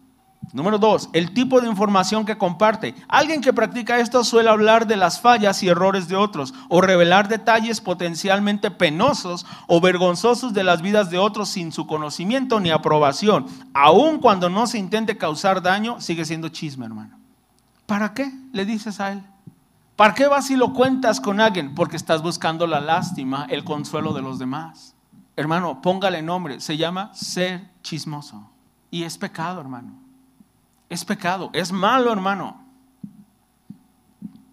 [0.54, 2.94] Número dos, el tipo de información que comparte.
[3.08, 7.30] Alguien que practica esto suele hablar de las fallas y errores de otros o revelar
[7.30, 13.46] detalles potencialmente penosos o vergonzosos de las vidas de otros sin su conocimiento ni aprobación.
[13.74, 17.18] Aun cuando no se intente causar daño, sigue siendo chisme, hermano.
[17.86, 19.24] ¿Para qué le dices a él?
[19.96, 21.76] ¿Para qué vas y lo cuentas con alguien?
[21.76, 24.96] Porque estás buscando la lástima, el consuelo de los demás.
[25.38, 26.60] Hermano, póngale nombre.
[26.60, 28.50] Se llama ser chismoso.
[28.90, 30.01] Y es pecado, hermano.
[30.92, 31.50] Es pecado.
[31.54, 32.60] Es malo, hermano.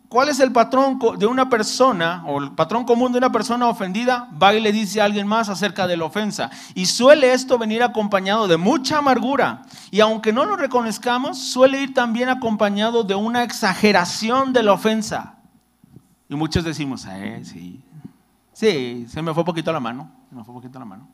[0.08, 4.30] ¿Cuál es el patrón de una persona o el patrón común de una persona ofendida?
[4.42, 6.48] Va y le dice a alguien más acerca de la ofensa.
[6.74, 9.62] Y suele esto venir acompañado de mucha amargura.
[9.90, 15.34] Y aunque no lo reconozcamos, suele ir también acompañado de una exageración de la ofensa.
[16.30, 17.82] Y muchos decimos, eh, sí,
[18.54, 21.08] sí, se me fue poquito la mano me fue poquito la mano.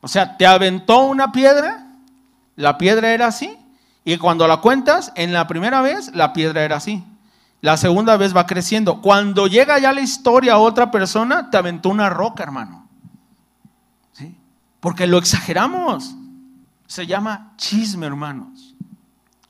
[0.00, 1.86] O sea, te aventó una piedra,
[2.56, 3.56] la piedra era así,
[4.04, 7.02] y cuando la cuentas, en la primera vez, la piedra era así.
[7.62, 9.00] La segunda vez va creciendo.
[9.00, 12.86] Cuando llega ya la historia a otra persona, te aventó una roca, hermano.
[14.12, 14.36] ¿Sí?
[14.80, 16.14] Porque lo exageramos.
[16.86, 18.74] Se llama chisme, hermanos.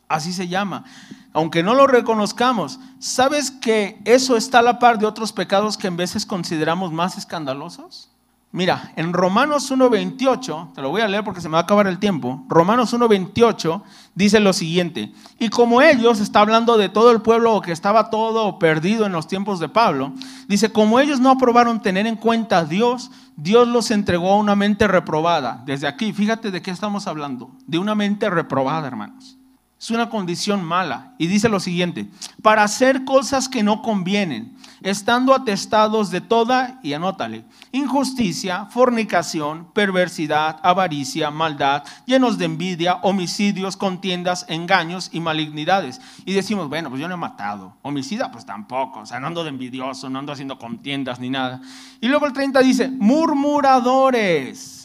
[0.07, 0.85] Así se llama.
[1.33, 5.89] Aunque no lo reconozcamos, ¿sabes que eso está a la par de otros pecados que
[5.89, 8.14] en veces consideramos más escandalosos?
[8.55, 11.89] Mira, en Romanos 1.28, te lo voy a leer porque se me va a acabar
[11.89, 13.83] el tiempo, Romanos 1.28
[14.15, 18.61] dice lo siguiente, y como ellos, está hablando de todo el pueblo que estaba todo
[18.61, 20.13] perdido en los tiempos de Pablo,
[20.47, 24.55] dice, como ellos no aprobaron tener en cuenta a Dios, Dios los entregó a una
[24.55, 25.65] mente reprobada.
[25.67, 29.37] Desde aquí, fíjate de qué estamos hablando, de una mente reprobada, hermanos.
[29.85, 31.13] Es una condición mala.
[31.19, 32.09] Y dice lo siguiente,
[32.41, 40.59] para hacer cosas que no convienen, estando atestados de toda, y anótale, injusticia, fornicación, perversidad,
[40.63, 46.01] avaricia, maldad, llenos de envidia, homicidios, contiendas, engaños y malignidades.
[46.25, 47.77] Y decimos, bueno, pues yo no he matado.
[47.83, 49.01] Homicida, pues tampoco.
[49.01, 51.61] O sea, no ando de envidioso, no ando haciendo contiendas ni nada.
[52.01, 54.84] Y luego el 30 dice, murmuradores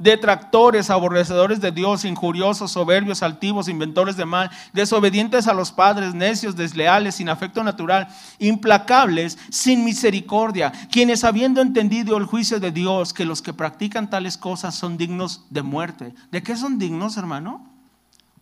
[0.00, 6.56] detractores, aborrecedores de Dios, injuriosos, soberbios, altivos, inventores de mal, desobedientes a los padres, necios,
[6.56, 13.26] desleales, sin afecto natural, implacables, sin misericordia, quienes habiendo entendido el juicio de Dios, que
[13.26, 16.14] los que practican tales cosas son dignos de muerte.
[16.32, 17.68] ¿De qué son dignos, hermano?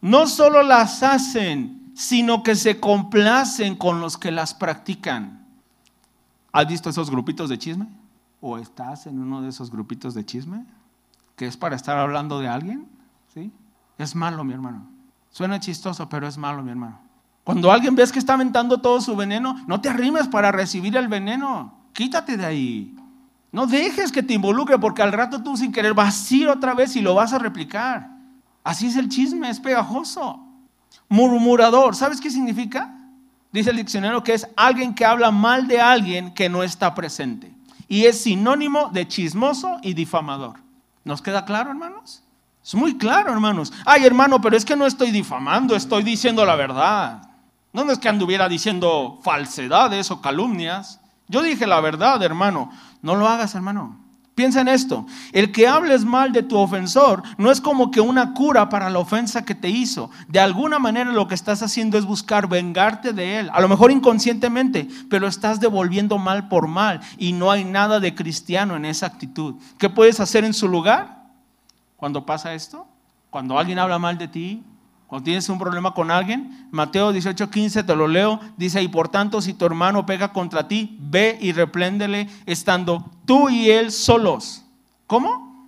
[0.01, 5.45] No solo las hacen, sino que se complacen con los que las practican.
[6.53, 7.89] ¿Has visto esos grupitos de chisme?
[8.41, 10.65] ¿O estás en uno de esos grupitos de chisme?
[11.39, 12.87] Que es para estar hablando de alguien,
[13.33, 13.53] ¿sí?
[13.97, 14.87] Es malo, mi hermano.
[15.31, 16.99] Suena chistoso, pero es malo, mi hermano.
[17.45, 21.07] Cuando alguien ves que está aventando todo su veneno, no te arrimes para recibir el
[21.07, 21.73] veneno.
[21.93, 22.97] Quítate de ahí.
[23.53, 26.75] No dejes que te involucre porque al rato tú sin querer vas a ir otra
[26.75, 28.11] vez y lo vas a replicar.
[28.65, 30.45] Así es el chisme, es pegajoso.
[31.09, 32.95] Murmurador, ¿sabes qué significa?
[33.53, 37.55] Dice el diccionario que es alguien que habla mal de alguien que no está presente.
[37.87, 40.68] Y es sinónimo de chismoso y difamador.
[41.09, 42.23] ¿Nos queda claro, hermanos?
[42.63, 43.73] Es muy claro, hermanos.
[43.87, 47.31] Ay, hermano, pero es que no estoy difamando, estoy diciendo la verdad.
[47.73, 51.01] No es que anduviera diciendo falsedades o calumnias.
[51.27, 52.71] Yo dije la verdad, hermano.
[53.01, 53.99] No lo hagas, hermano.
[54.39, 55.05] Piensa en esto.
[55.33, 59.01] El que hables mal de tu ofensor no es como que una cura para la
[59.01, 60.13] ofensa que te hizo.
[60.29, 63.51] De alguna manera lo que estás haciendo es buscar vengarte de él.
[63.53, 67.01] A lo mejor inconscientemente, pero estás devolviendo mal por mal.
[67.19, 69.57] Y no hay nada de cristiano en esa actitud.
[69.77, 71.25] ¿Qué puedes hacer en su lugar
[71.97, 72.87] cuando pasa esto?
[73.31, 74.63] Cuando alguien habla mal de ti,
[75.09, 79.41] cuando tienes un problema con alguien, Mateo 18:15 te lo leo, dice, y por tanto
[79.41, 84.67] si tu hermano pega contra ti, ve y repléndele estando tú y él solos.
[85.07, 85.67] ¿Cómo?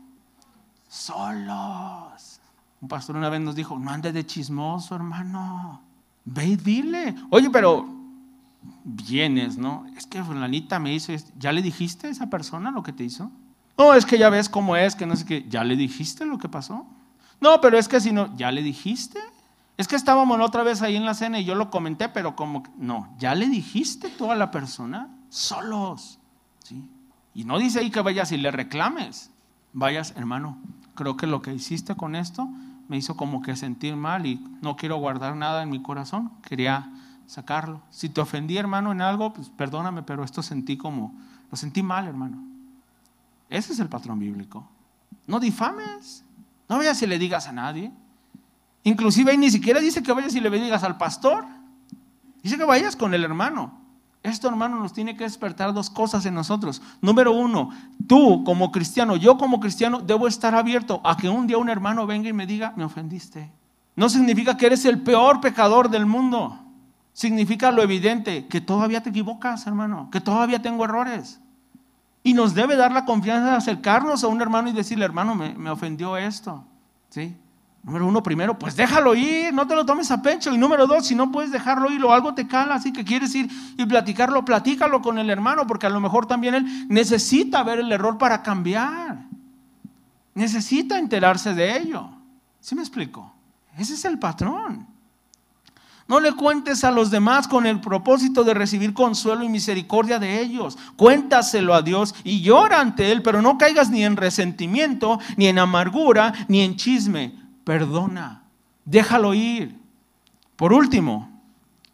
[0.88, 2.38] Solos.
[2.82, 5.80] Un pastor una vez nos dijo, no andes de chismoso, hermano.
[6.26, 7.14] Ve y dile.
[7.30, 7.88] Oye, pero
[8.84, 9.86] vienes, ¿no?
[9.96, 13.30] Es que fulanita me dice, ¿ya le dijiste a esa persona lo que te hizo?
[13.78, 15.46] No, es que ya ves cómo es, que no sé qué.
[15.48, 16.86] ¿Ya le dijiste lo que pasó?
[17.40, 19.18] No, pero es que si no, ¿ya le dijiste?
[19.76, 22.62] Es que estábamos otra vez ahí en la cena y yo lo comenté, pero como,
[22.76, 25.08] no, ¿ya le dijiste tú a la persona?
[25.30, 26.18] Solos.
[26.62, 26.84] ¿sí?
[27.34, 29.30] Y no dice ahí que vayas y le reclames.
[29.72, 30.58] Vayas, hermano,
[30.94, 32.48] creo que lo que hiciste con esto
[32.88, 36.32] me hizo como que sentir mal y no quiero guardar nada en mi corazón.
[36.42, 36.92] Quería
[37.26, 37.80] sacarlo.
[37.90, 41.14] Si te ofendí, hermano, en algo, pues perdóname, pero esto sentí como,
[41.50, 42.42] lo sentí mal, hermano.
[43.48, 44.68] Ese es el patrón bíblico.
[45.26, 46.24] No difames.
[46.70, 47.90] No vayas y le digas a nadie.
[48.84, 51.44] Inclusive ahí ni siquiera dice que vayas y le digas al pastor.
[52.44, 53.80] Dice que vayas con el hermano.
[54.22, 56.80] Esto, hermano, nos tiene que despertar dos cosas en nosotros.
[57.00, 57.70] Número uno,
[58.06, 62.06] tú como cristiano, yo como cristiano, debo estar abierto a que un día un hermano
[62.06, 63.50] venga y me diga, me ofendiste.
[63.96, 66.56] No significa que eres el peor pecador del mundo.
[67.12, 71.40] Significa lo evidente, que todavía te equivocas, hermano, que todavía tengo errores.
[72.22, 75.70] Y nos debe dar la confianza de acercarnos a un hermano y decirle, hermano, me,
[75.70, 76.64] ofendió esto.
[77.08, 77.36] ¿Sí?
[77.82, 80.52] Número uno, primero, pues déjalo ir, no te lo tomes a pecho.
[80.52, 83.34] Y número dos, si no puedes dejarlo ir o algo te cala, así que quieres
[83.34, 83.48] ir
[83.78, 87.90] y platicarlo, platícalo con el hermano, porque a lo mejor también él necesita ver el
[87.90, 89.24] error para cambiar.
[90.34, 92.10] Necesita enterarse de ello.
[92.60, 93.32] ¿Sí me explico?
[93.78, 94.86] Ese es el patrón.
[96.10, 100.40] No le cuentes a los demás con el propósito de recibir consuelo y misericordia de
[100.40, 100.76] ellos.
[100.96, 105.60] Cuéntaselo a Dios y llora ante Él, pero no caigas ni en resentimiento, ni en
[105.60, 107.36] amargura, ni en chisme.
[107.62, 108.42] Perdona,
[108.84, 109.78] déjalo ir.
[110.56, 111.30] Por último,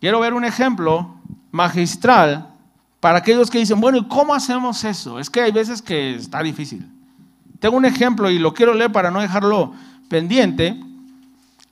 [0.01, 1.17] quiero ver un ejemplo
[1.51, 2.55] magistral
[3.01, 5.19] para aquellos que dicen, bueno, ¿y cómo hacemos eso?
[5.19, 6.91] Es que hay veces que está difícil.
[7.61, 9.75] Tengo un ejemplo y lo quiero leer para no dejarlo
[10.09, 10.81] pendiente.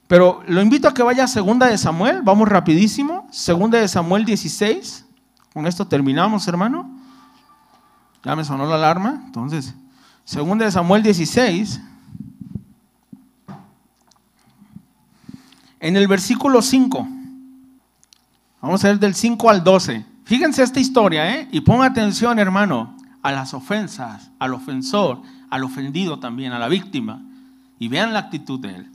[0.07, 4.25] Pero lo invito a que vaya a Segunda de Samuel, vamos rapidísimo, Segunda de Samuel
[4.25, 5.07] 16.
[5.53, 6.91] Con esto terminamos, hermano.
[8.23, 9.75] Ya me sonó la alarma, entonces,
[10.25, 11.81] Segunda de Samuel 16.
[15.81, 17.09] En el versículo 5.
[18.63, 20.07] Vamos a ver del 5 al 12.
[20.25, 21.49] Fíjense esta historia, ¿eh?
[21.53, 27.23] Y ponga atención, hermano, a las ofensas, al ofensor, al ofendido también, a la víctima.
[27.79, 28.91] Y vean la actitud de él.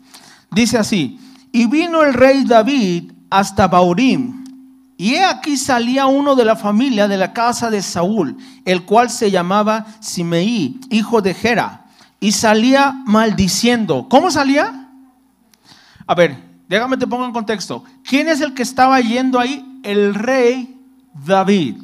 [0.51, 1.19] Dice así,
[1.51, 4.43] y vino el rey David hasta Baurim,
[4.97, 8.35] y he aquí salía uno de la familia de la casa de Saúl,
[8.65, 11.85] el cual se llamaba Simeí, hijo de Gera,
[12.19, 14.07] y salía maldiciendo.
[14.09, 14.89] ¿Cómo salía?
[16.05, 17.85] A ver, déjame te pongo en contexto.
[18.03, 19.79] ¿Quién es el que estaba yendo ahí?
[19.83, 20.77] El rey
[21.25, 21.77] David,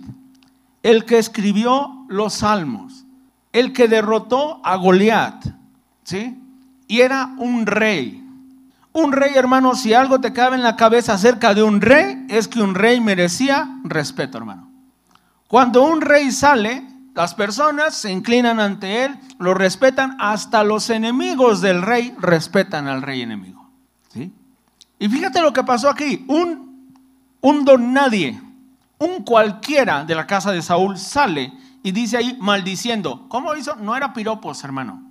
[0.84, 3.06] el que escribió los salmos,
[3.54, 5.46] el que derrotó a Goliat,
[6.04, 6.38] ¿sí?
[6.90, 8.25] Y era un rey.
[8.96, 12.48] Un rey, hermano, si algo te cabe en la cabeza acerca de un rey, es
[12.48, 14.72] que un rey merecía respeto, hermano.
[15.50, 16.82] Cuando un rey sale,
[17.14, 23.02] las personas se inclinan ante él, lo respetan, hasta los enemigos del rey respetan al
[23.02, 23.70] rey enemigo.
[24.14, 24.32] ¿sí?
[24.98, 26.94] Y fíjate lo que pasó aquí, un,
[27.42, 28.42] un don nadie,
[28.98, 31.52] un cualquiera de la casa de Saúl sale
[31.84, 33.26] y dice ahí maldiciendo.
[33.28, 33.76] ¿Cómo hizo?
[33.76, 35.04] No era piropos, hermano.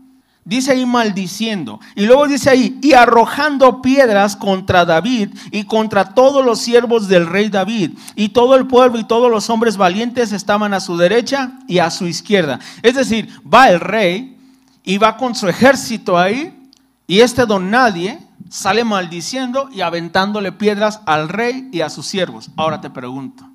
[0.44, 1.80] Dice ahí maldiciendo.
[1.94, 7.26] Y luego dice ahí, y arrojando piedras contra David y contra todos los siervos del
[7.26, 7.92] rey David.
[8.14, 11.90] Y todo el pueblo y todos los hombres valientes estaban a su derecha y a
[11.90, 12.60] su izquierda.
[12.82, 14.36] Es decir, va el rey
[14.84, 16.70] y va con su ejército ahí.
[17.06, 18.18] Y este don nadie
[18.50, 22.50] sale maldiciendo y aventándole piedras al rey y a sus siervos.
[22.56, 23.48] Ahora te pregunto,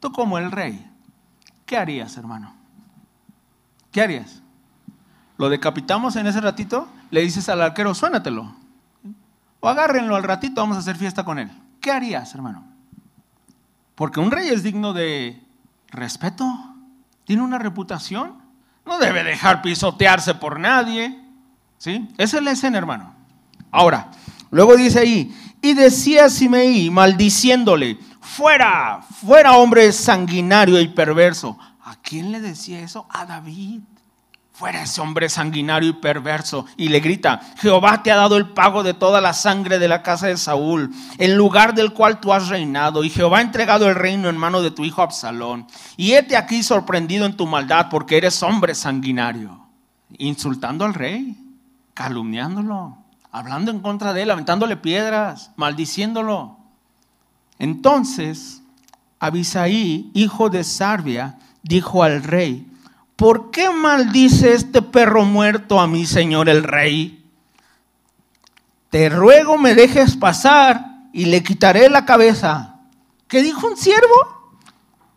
[0.00, 0.90] tú como el rey,
[1.66, 2.54] ¿qué harías, hermano?
[3.92, 4.42] ¿Qué harías?
[5.38, 8.54] Lo decapitamos en ese ratito, le dices al arquero, suénatelo.
[9.60, 11.50] O agárrenlo al ratito, vamos a hacer fiesta con él.
[11.80, 12.64] ¿Qué harías, hermano?
[13.94, 15.42] Porque un rey es digno de
[15.88, 16.46] respeto,
[17.24, 18.34] tiene una reputación,
[18.84, 21.22] no debe dejar pisotearse por nadie.
[21.78, 22.08] ¿Sí?
[22.16, 23.14] Esa es la escena, hermano.
[23.70, 24.10] Ahora,
[24.50, 31.58] luego dice ahí, y decía Simeí, maldiciéndole, fuera, fuera hombre sanguinario y perverso.
[31.84, 33.06] ¿A quién le decía eso?
[33.10, 33.80] A David.
[34.56, 36.64] Fuera ese hombre sanguinario y perverso.
[36.78, 40.02] Y le grita, Jehová te ha dado el pago de toda la sangre de la
[40.02, 43.04] casa de Saúl, en lugar del cual tú has reinado.
[43.04, 45.66] Y Jehová ha entregado el reino en mano de tu hijo Absalón.
[45.98, 49.60] Y hete aquí sorprendido en tu maldad, porque eres hombre sanguinario.
[50.16, 51.36] Insultando al rey,
[51.92, 52.96] calumniándolo,
[53.30, 56.56] hablando en contra de él, aventándole piedras, maldiciéndolo.
[57.58, 58.62] Entonces,
[59.20, 62.66] Abisaí, hijo de Sarbia, dijo al rey,
[63.16, 67.24] ¿por qué maldice este perro muerto a mi señor el rey?
[68.90, 72.80] Te ruego me dejes pasar y le quitaré la cabeza.
[73.26, 74.60] ¿Qué dijo un siervo?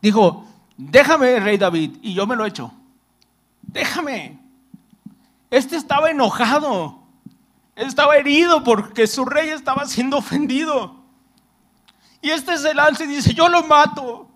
[0.02, 0.46] Dijo,
[0.78, 2.74] déjame, rey David, y yo me lo echo.
[3.62, 4.40] Déjame.
[5.52, 7.00] Este estaba enojado.
[7.76, 10.96] Estaba herido porque su rey estaba siendo ofendido.
[12.22, 14.30] Y este se lanza y dice, yo lo mato.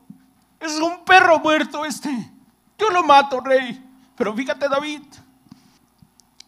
[0.60, 2.33] Es un perro muerto este.
[2.84, 3.82] Yo lo mato, rey.
[4.18, 5.04] Pero fíjate, David.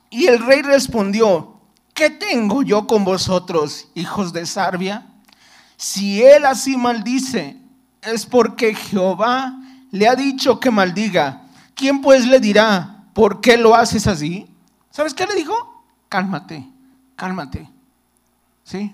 [0.09, 1.61] Y el rey respondió,
[1.93, 5.07] ¿qué tengo yo con vosotros, hijos de Sarbia?
[5.77, 7.57] Si él así maldice,
[8.01, 9.57] es porque Jehová
[9.91, 11.43] le ha dicho que maldiga.
[11.73, 14.45] ¿Quién pues le dirá, ¿por qué lo haces así?
[14.91, 15.85] ¿Sabes qué le dijo?
[16.09, 16.67] Cálmate,
[17.15, 17.69] cálmate.
[18.65, 18.93] ¿Sí?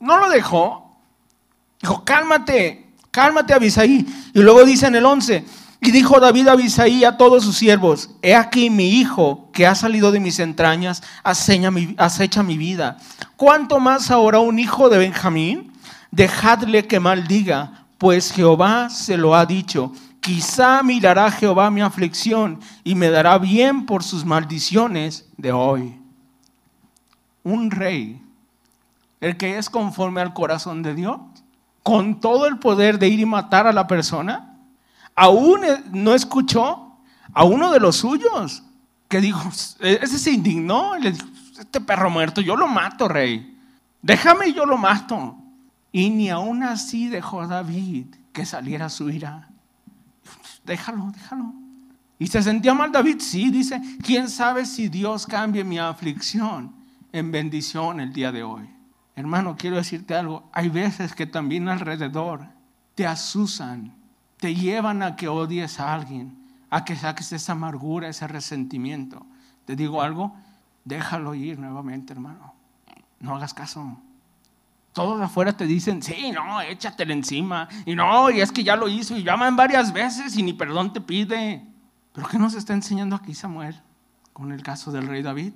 [0.00, 0.96] No lo dejó.
[1.80, 4.32] Dijo, cálmate, cálmate, Abisaí.
[4.34, 5.44] Y luego dice en el 11,
[5.86, 9.74] y dijo David a Abisaí a todos sus siervos, he aquí mi hijo que ha
[9.74, 12.96] salido de mis entrañas, acecha mi, acecha mi vida.
[13.36, 15.72] ¿Cuánto más ahora un hijo de Benjamín?
[16.10, 19.92] Dejadle que maldiga, pues Jehová se lo ha dicho.
[20.20, 26.00] Quizá mirará Jehová mi aflicción y me dará bien por sus maldiciones de hoy.
[27.42, 28.22] Un rey,
[29.20, 31.18] el que es conforme al corazón de Dios,
[31.82, 34.53] con todo el poder de ir y matar a la persona,
[35.14, 35.60] aún
[35.92, 36.98] no escuchó
[37.32, 38.62] a uno de los suyos
[39.08, 39.48] que dijo,
[39.80, 41.26] ese se indignó, le dijo,
[41.58, 43.58] este perro muerto, yo lo mato, rey.
[44.02, 45.36] Déjame y yo lo mato.
[45.92, 49.48] Y ni aún así dejó David que saliera su ira.
[50.64, 51.52] Déjalo, déjalo.
[52.18, 53.20] ¿Y se sentía mal David?
[53.20, 56.74] Sí, dice, ¿quién sabe si Dios cambie mi aflicción
[57.12, 58.68] en bendición el día de hoy?
[59.16, 60.48] Hermano, quiero decirte algo.
[60.52, 62.48] Hay veces que también alrededor
[62.94, 63.94] te asusan
[64.38, 66.36] te llevan a que odies a alguien,
[66.70, 69.26] a que saques esa amargura, ese resentimiento.
[69.64, 70.34] Te digo algo,
[70.84, 72.54] déjalo ir nuevamente, hermano.
[73.20, 73.98] No hagas caso.
[74.92, 77.68] Todos afuera te dicen, sí, no, échatele encima.
[77.86, 80.92] Y no, y es que ya lo hizo y llaman varias veces y ni perdón
[80.92, 81.66] te pide.
[82.12, 83.80] Pero ¿qué nos está enseñando aquí Samuel
[84.32, 85.54] con el caso del rey David?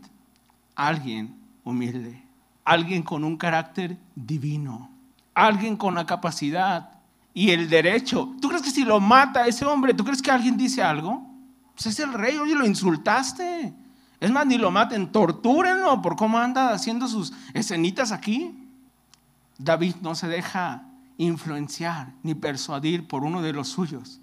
[0.75, 2.25] Alguien humilde,
[2.65, 4.91] alguien con un carácter divino,
[5.35, 6.98] alguien con la capacidad
[7.39, 8.35] y el derecho.
[8.41, 11.25] ¿Tú crees que si lo mata ese hombre, tú crees que alguien dice algo?
[11.73, 13.73] Pues es el rey, oye, lo insultaste.
[14.19, 18.59] Es más, ni lo maten, tortúrenlo por cómo anda haciendo sus escenitas aquí.
[19.57, 20.83] David no se deja
[21.17, 24.21] influenciar ni persuadir por uno de los suyos.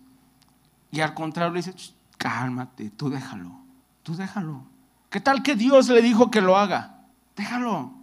[0.92, 1.74] Y al contrario dice,
[2.18, 3.58] cálmate, tú déjalo,
[4.04, 4.66] tú déjalo.
[5.10, 7.06] ¿Qué tal que Dios le dijo que lo haga?
[7.38, 7.94] Déjalo,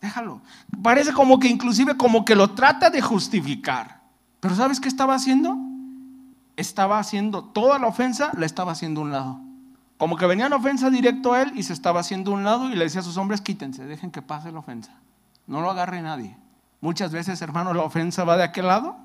[0.00, 0.42] déjalo.
[0.80, 3.99] Parece como que inclusive como que lo trata de justificar.
[4.40, 5.56] Pero ¿sabes qué estaba haciendo?
[6.56, 9.40] Estaba haciendo toda la ofensa, la estaba haciendo a un lado.
[9.98, 12.70] Como que venía la ofensa directo a él y se estaba haciendo a un lado
[12.70, 14.92] y le decía a sus hombres, quítense, dejen que pase la ofensa.
[15.46, 16.36] No lo agarre nadie.
[16.80, 18.96] Muchas veces, hermano, la ofensa va de aquel lado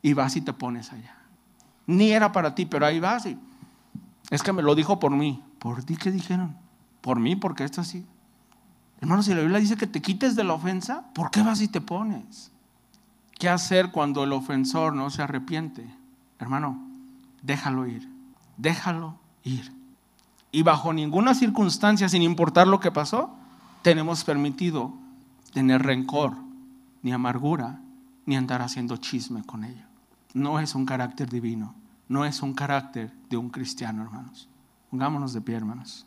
[0.00, 1.16] y vas y te pones allá.
[1.86, 3.38] Ni era para ti, pero ahí vas y
[4.30, 5.42] es que me lo dijo por mí.
[5.58, 6.56] ¿Por ti qué dijeron?
[7.00, 8.06] Por mí, porque esto así.
[9.00, 11.68] Hermano, si la Biblia dice que te quites de la ofensa, ¿por qué vas y
[11.68, 12.51] te pones?
[13.42, 15.84] ¿Qué hacer cuando el ofensor no se arrepiente?
[16.38, 16.80] Hermano,
[17.42, 18.08] déjalo ir,
[18.56, 19.72] déjalo ir.
[20.52, 23.34] Y bajo ninguna circunstancia, sin importar lo que pasó,
[23.82, 24.94] tenemos permitido
[25.52, 26.36] tener rencor,
[27.02, 27.80] ni amargura,
[28.26, 29.86] ni andar haciendo chisme con ello.
[30.34, 31.74] No es un carácter divino,
[32.08, 34.48] no es un carácter de un cristiano, hermanos.
[34.88, 36.06] Pongámonos de pie, hermanos.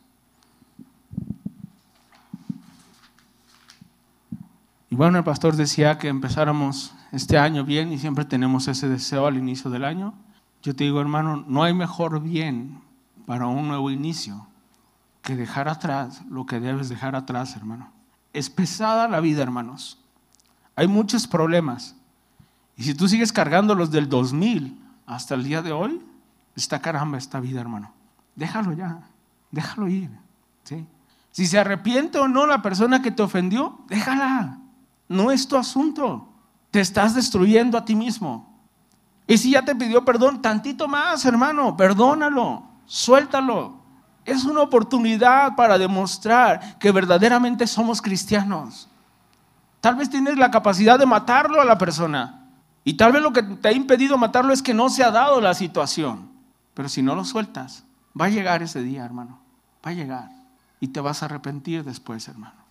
[4.89, 9.27] Y bueno, el pastor decía que empezáramos este año bien y siempre tenemos ese deseo
[9.27, 10.13] al inicio del año.
[10.61, 12.81] Yo te digo, hermano, no hay mejor bien
[13.25, 14.47] para un nuevo inicio
[15.21, 17.91] que dejar atrás lo que debes dejar atrás, hermano.
[18.33, 19.99] Es pesada la vida, hermanos.
[20.75, 21.95] Hay muchos problemas.
[22.77, 26.01] Y si tú sigues cargando los del 2000 hasta el día de hoy,
[26.55, 27.91] está caramba esta vida, hermano.
[28.35, 28.99] Déjalo ya,
[29.51, 30.11] déjalo ir.
[30.63, 30.85] ¿sí?
[31.31, 34.59] Si se arrepiente o no la persona que te ofendió, déjala.
[35.07, 36.29] No es tu asunto.
[36.75, 38.53] Te estás destruyendo a ti mismo.
[39.27, 43.77] Y si ya te pidió perdón, tantito más, hermano, perdónalo, suéltalo.
[44.25, 48.89] Es una oportunidad para demostrar que verdaderamente somos cristianos.
[49.79, 52.49] Tal vez tienes la capacidad de matarlo a la persona.
[52.83, 55.39] Y tal vez lo que te ha impedido matarlo es que no se ha dado
[55.39, 56.29] la situación.
[56.73, 57.85] Pero si no lo sueltas,
[58.19, 59.39] va a llegar ese día, hermano.
[59.77, 60.29] Va a llegar.
[60.81, 62.65] Y te vas a arrepentir después, hermano.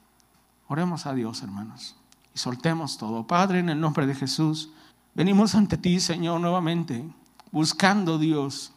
[0.68, 1.96] Oremos a Dios, hermanos
[2.34, 3.26] y soltemos todo.
[3.26, 4.70] Padre, en el nombre de Jesús,
[5.14, 7.08] venimos ante ti, Señor, nuevamente,
[7.52, 8.72] buscando, Dios,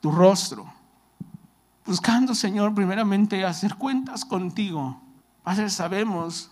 [0.00, 0.70] tu rostro.
[1.86, 5.00] Buscando, Señor, primeramente hacer cuentas contigo.
[5.42, 6.50] Padre, sabemos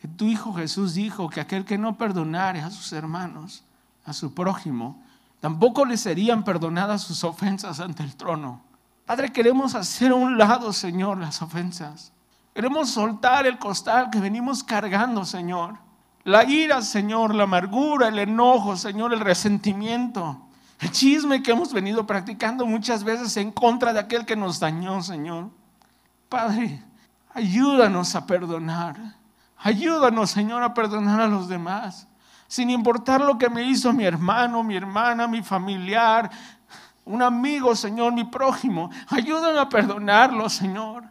[0.00, 3.64] que tu Hijo Jesús dijo que aquel que no perdonare a sus hermanos,
[4.04, 5.02] a su prójimo,
[5.40, 8.62] tampoco le serían perdonadas sus ofensas ante el trono.
[9.04, 12.12] Padre, queremos hacer a un lado, Señor, las ofensas.
[12.54, 15.78] Queremos soltar el costal que venimos cargando, Señor.
[16.24, 20.40] La ira, Señor, la amargura, el enojo, Señor, el resentimiento,
[20.80, 25.02] el chisme que hemos venido practicando muchas veces en contra de aquel que nos dañó,
[25.02, 25.48] Señor.
[26.28, 26.82] Padre,
[27.32, 28.96] ayúdanos a perdonar.
[29.58, 32.06] Ayúdanos, Señor, a perdonar a los demás.
[32.48, 36.30] Sin importar lo que me hizo mi hermano, mi hermana, mi familiar,
[37.04, 38.90] un amigo, Señor, mi prójimo.
[39.08, 41.04] Ayúdame a perdonarlo, Señor.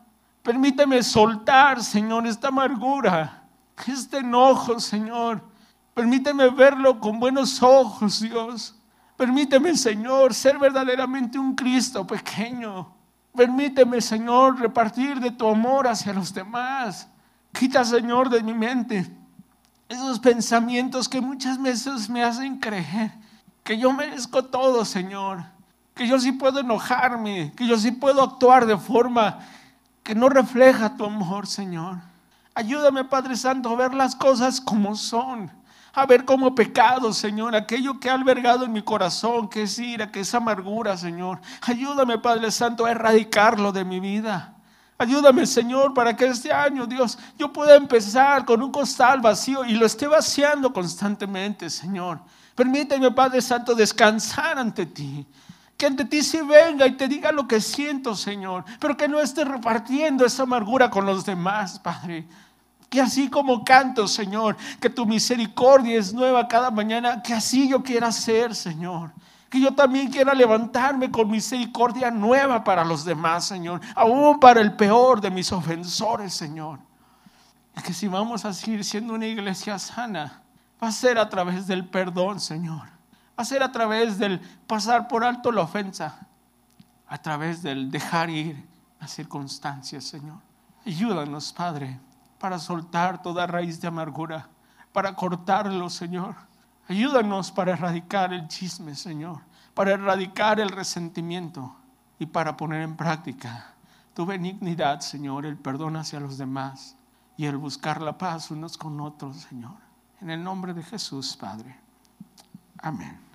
[0.44, 3.44] Permíteme soltar, Señor, esta amargura,
[3.88, 5.42] este enojo, Señor.
[5.94, 8.76] Permíteme verlo con buenos ojos, Dios.
[9.18, 12.94] Permíteme, Señor, ser verdaderamente un Cristo pequeño.
[13.36, 17.08] Permíteme, Señor, repartir de tu amor hacia los demás.
[17.52, 19.20] Quita, Señor, de mi mente
[19.90, 23.12] esos pensamientos que muchas veces me hacen creer
[23.64, 25.44] que yo merezco todo, Señor.
[25.96, 29.40] Que yo sí puedo enojarme, que yo sí puedo actuar de forma
[30.04, 31.98] que no refleja tu amor, Señor.
[32.56, 35.52] Ayúdame, Padre Santo, a ver las cosas como son,
[35.94, 40.12] a ver como pecado, Señor, aquello que ha albergado en mi corazón, que es ira,
[40.12, 41.40] que es amargura, Señor.
[41.62, 44.56] Ayúdame, Padre Santo, a erradicarlo de mi vida.
[44.98, 49.76] Ayúdame, Señor, para que este año, Dios, yo pueda empezar con un costal vacío y
[49.76, 52.20] lo esté vaciando constantemente, Señor.
[52.56, 55.26] Permíteme, Padre Santo, descansar ante ti
[55.80, 59.22] que ante ti se venga y te diga lo que siento, Señor, pero que no
[59.22, 62.28] esté repartiendo esa amargura con los demás, Padre.
[62.90, 67.82] Que así como canto, Señor, que tu misericordia es nueva cada mañana, que así yo
[67.82, 69.14] quiera ser, Señor.
[69.50, 74.74] Que yo también quiera levantarme con misericordia nueva para los demás, Señor, aún para el
[74.74, 76.80] peor de mis ofensores, Señor.
[77.78, 80.42] Y que si vamos a seguir siendo una iglesia sana,
[80.84, 82.99] va a ser a través del perdón, Señor
[83.40, 86.28] hacer a través del pasar por alto la ofensa,
[87.08, 88.68] a través del dejar ir
[89.00, 90.40] las circunstancias, Señor.
[90.86, 92.02] Ayúdanos, Padre,
[92.38, 94.50] para soltar toda raíz de amargura,
[94.92, 96.36] para cortarlo, Señor.
[96.90, 99.40] Ayúdanos para erradicar el chisme, Señor,
[99.74, 101.74] para erradicar el resentimiento
[102.20, 103.74] y para poner en práctica
[104.14, 106.98] tu benignidad, Señor, el perdón hacia los demás
[107.38, 109.78] y el buscar la paz unos con otros, Señor.
[110.20, 111.80] En el nombre de Jesús, Padre.
[112.80, 113.29] Amén.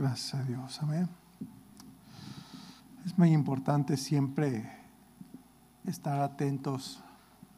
[0.00, 1.10] Gracias a Dios, amén.
[3.04, 4.66] Es muy importante siempre
[5.84, 7.04] estar atentos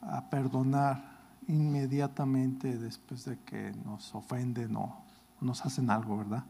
[0.00, 5.04] a perdonar inmediatamente después de que nos ofenden o
[5.40, 6.42] nos hacen algo, ¿verdad?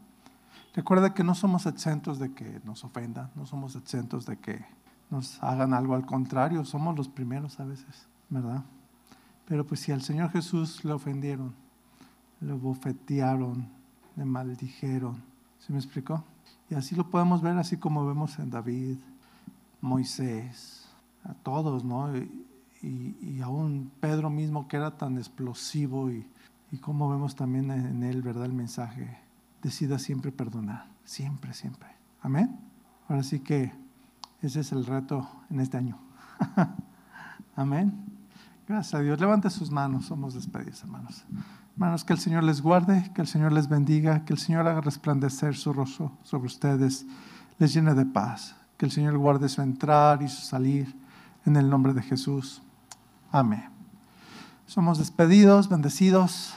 [0.75, 4.65] Recuerda que no somos exentos de que nos ofendan, no somos exentos de que
[5.11, 8.65] nos hagan algo, al contrario, somos los primeros a veces, ¿verdad?
[9.45, 11.53] Pero pues si al Señor Jesús le ofendieron,
[12.41, 13.69] le bofetearon,
[14.17, 15.32] le maldijeron,
[15.65, 16.25] ¿Se me explicó?
[16.69, 18.99] Y así lo podemos ver, así como vemos en David,
[19.81, 20.89] Moisés,
[21.25, 22.17] a todos, ¿no?
[22.17, 22.47] Y,
[22.83, 26.27] y, aún Pedro mismo que era tan explosivo y,
[26.73, 28.47] y como vemos también en él, ¿verdad?
[28.47, 29.19] El mensaje,
[29.63, 31.91] decida siempre perdonar, siempre, siempre.
[32.23, 32.59] Amén.
[33.09, 33.73] Ahora sí que
[34.41, 35.97] ese es el reto en este año.
[37.55, 37.93] Amén.
[38.67, 39.21] Gracias a Dios.
[39.21, 41.25] Levante sus manos, somos despedidos, hermanos.
[41.73, 44.83] Hermanos, que el Señor les guarde, que el Señor les bendiga, que el Señor haga
[44.83, 47.07] resplandecer su rostro sobre ustedes,
[47.59, 50.95] les llene de paz, que el Señor guarde su entrar y su salir
[51.47, 52.63] en el nombre de Jesús.
[53.31, 53.71] Amén.
[54.67, 56.55] Somos despedidos, bendecidos.